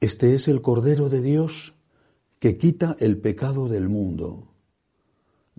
Este 0.00 0.34
es 0.34 0.46
el 0.48 0.60
Cordero 0.60 1.08
de 1.08 1.22
Dios 1.22 1.74
que 2.38 2.56
quita 2.56 2.96
el 3.00 3.16
pecado 3.16 3.66
del 3.66 3.88
mundo. 3.88 4.44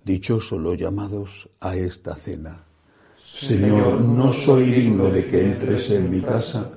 Dichosos 0.03 0.61
los 0.61 0.77
llamados 0.77 1.49
a 1.59 1.75
esta 1.75 2.15
cena. 2.15 2.63
Señor, 3.19 3.99
no 4.01 4.31
soy 4.31 4.65
digno 4.65 5.09
de 5.09 5.27
que 5.27 5.41
entres 5.41 5.91
en 5.91 6.09
mi 6.09 6.21
casa, 6.21 6.71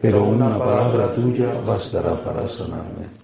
pero 0.00 0.24
una 0.24 0.58
palabra 0.58 1.14
tuya 1.14 1.52
bastará 1.60 2.22
para 2.24 2.48
sanarme. 2.48 3.23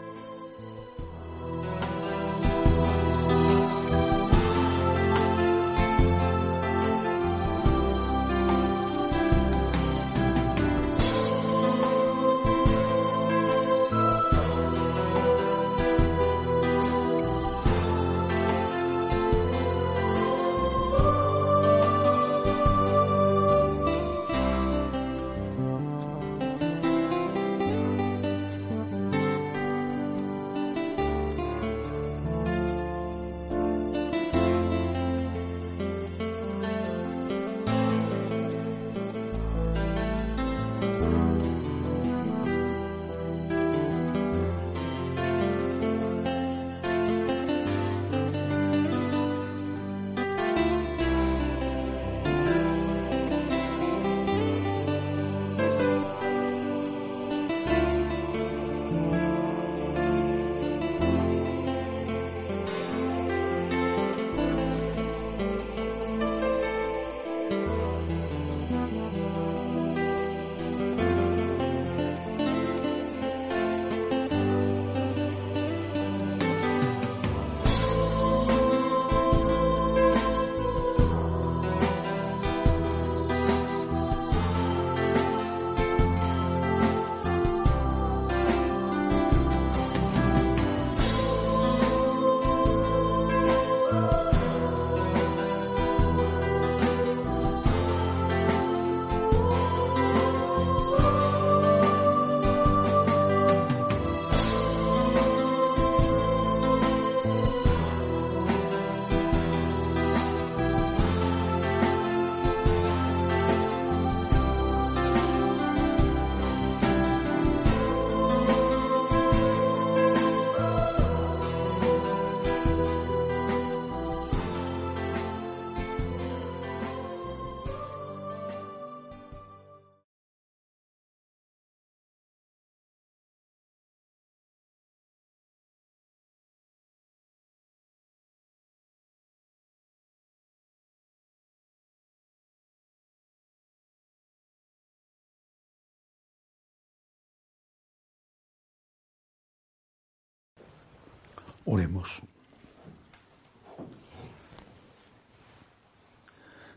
Oremos. 151.65 152.21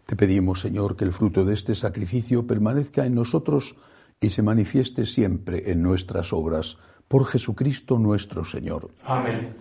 Te 0.06 0.16
pedimos, 0.16 0.60
Señor, 0.60 0.96
que 0.96 1.04
el 1.04 1.12
fruto 1.12 1.44
de 1.44 1.54
este 1.54 1.74
sacrificio 1.74 2.46
permanezca 2.46 3.06
en 3.06 3.14
nosotros 3.14 3.74
y 4.20 4.30
se 4.30 4.42
manifieste 4.42 5.06
siempre 5.06 5.70
en 5.70 5.82
nuestras 5.82 6.32
obras, 6.32 6.76
por 7.08 7.26
Jesucristo 7.26 7.98
nuestro 7.98 8.44
Señor. 8.44 8.90
Amén. 9.04 9.56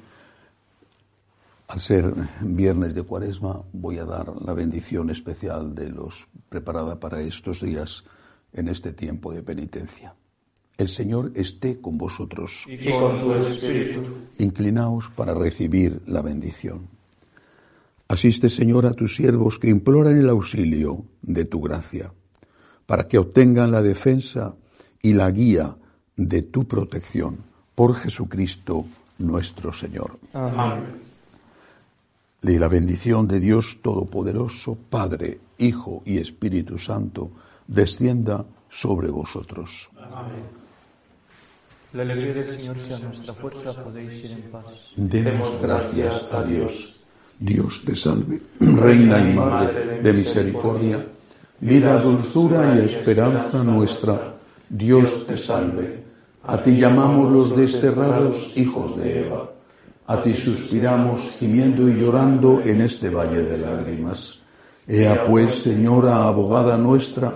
Al 1.67 1.79
ser 1.79 2.13
viernes 2.41 2.93
de 2.93 3.03
Cuaresma, 3.03 3.63
voy 3.71 3.97
a 3.97 4.05
dar 4.05 4.33
la 4.41 4.53
bendición 4.53 5.09
especial 5.09 5.73
de 5.73 5.89
los 5.89 6.27
preparada 6.49 6.99
para 6.99 7.21
estos 7.21 7.61
días 7.61 8.03
en 8.51 8.67
este 8.67 8.93
tiempo 8.93 9.33
de 9.33 9.43
penitencia. 9.43 10.13
El 10.77 10.89
Señor 10.89 11.31
esté 11.35 11.79
con 11.79 11.97
vosotros. 11.97 12.65
Y 12.67 12.91
con 12.91 13.19
tu 13.19 13.33
espíritu. 13.35 14.01
Inclinaos 14.39 15.09
para 15.15 15.33
recibir 15.33 16.01
la 16.07 16.21
bendición. 16.21 16.87
Asiste, 18.07 18.49
Señor, 18.49 18.85
a 18.85 18.93
tus 18.93 19.15
siervos 19.15 19.59
que 19.59 19.69
imploran 19.69 20.17
el 20.17 20.29
auxilio 20.29 21.05
de 21.21 21.45
tu 21.45 21.61
gracia, 21.61 22.13
para 22.85 23.07
que 23.07 23.17
obtengan 23.17 23.71
la 23.71 23.81
defensa 23.81 24.55
y 25.01 25.13
la 25.13 25.31
guía 25.31 25.75
de 26.15 26.41
tu 26.43 26.67
protección 26.67 27.37
por 27.75 27.95
Jesucristo 27.95 28.85
nuestro 29.19 29.71
Señor. 29.73 30.19
Amén. 30.33 30.83
Y 32.43 32.57
la 32.57 32.67
bendición 32.67 33.27
de 33.27 33.39
Dios 33.39 33.79
Todopoderoso, 33.81 34.77
Padre, 34.89 35.39
Hijo 35.57 36.03
y 36.05 36.17
Espíritu 36.17 36.77
Santo, 36.77 37.31
descienda 37.67 38.45
sobre 38.69 39.09
vosotros. 39.09 39.89
Amén. 39.97 40.62
La 41.93 42.01
alegría 42.01 42.33
del 42.33 42.59
Señor 42.59 42.79
sea 42.79 42.97
nuestra 42.97 43.35
fuerza, 43.35 43.83
podéis 43.83 44.25
ir 44.25 44.31
en 44.31 44.51
paz. 44.51 44.65
Demos 44.95 45.61
gracias 45.61 46.33
a 46.33 46.43
Dios. 46.43 46.95
Dios 47.37 47.83
te 47.85 47.95
salve, 47.95 48.41
Reina 48.59 49.19
y 49.19 49.33
Madre 49.33 50.01
de 50.01 50.13
misericordia, 50.13 51.05
vida, 51.59 51.99
dulzura 51.99 52.75
y 52.75 52.95
esperanza 52.95 53.63
nuestra. 53.63 54.33
Dios 54.67 55.27
te 55.27 55.37
salve. 55.37 56.03
A 56.47 56.61
ti 56.63 56.77
llamamos 56.77 57.31
los 57.31 57.55
desterrados 57.55 58.57
hijos 58.57 58.97
de 58.97 59.27
Eva. 59.27 59.51
A 60.07 60.19
ti 60.19 60.33
suspiramos 60.33 61.21
gimiendo 61.37 61.87
y 61.87 61.93
llorando 61.93 62.59
en 62.65 62.81
este 62.81 63.09
valle 63.09 63.43
de 63.43 63.57
lágrimas. 63.59 64.39
Ea 64.87 65.23
pues, 65.25 65.59
Señora, 65.59 66.25
abogada 66.25 66.75
nuestra, 66.75 67.35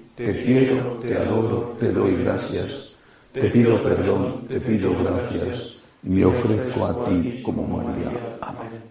te 0.15 0.43
quiero, 0.43 0.99
te 1.01 1.15
adoro, 1.15 1.75
te 1.79 1.91
doy 1.91 2.15
gracias 2.23 2.95
Te 3.31 3.49
pido 3.49 3.81
perdón, 3.81 4.45
te 4.47 4.59
pido 4.59 4.91
gracias 5.03 5.77
y 6.03 6.09
me 6.09 6.25
ofrezco 6.25 6.85
a 6.85 7.05
ti 7.05 7.41
como 7.43 7.65
María. 7.65 8.37
Amén. 8.41 8.90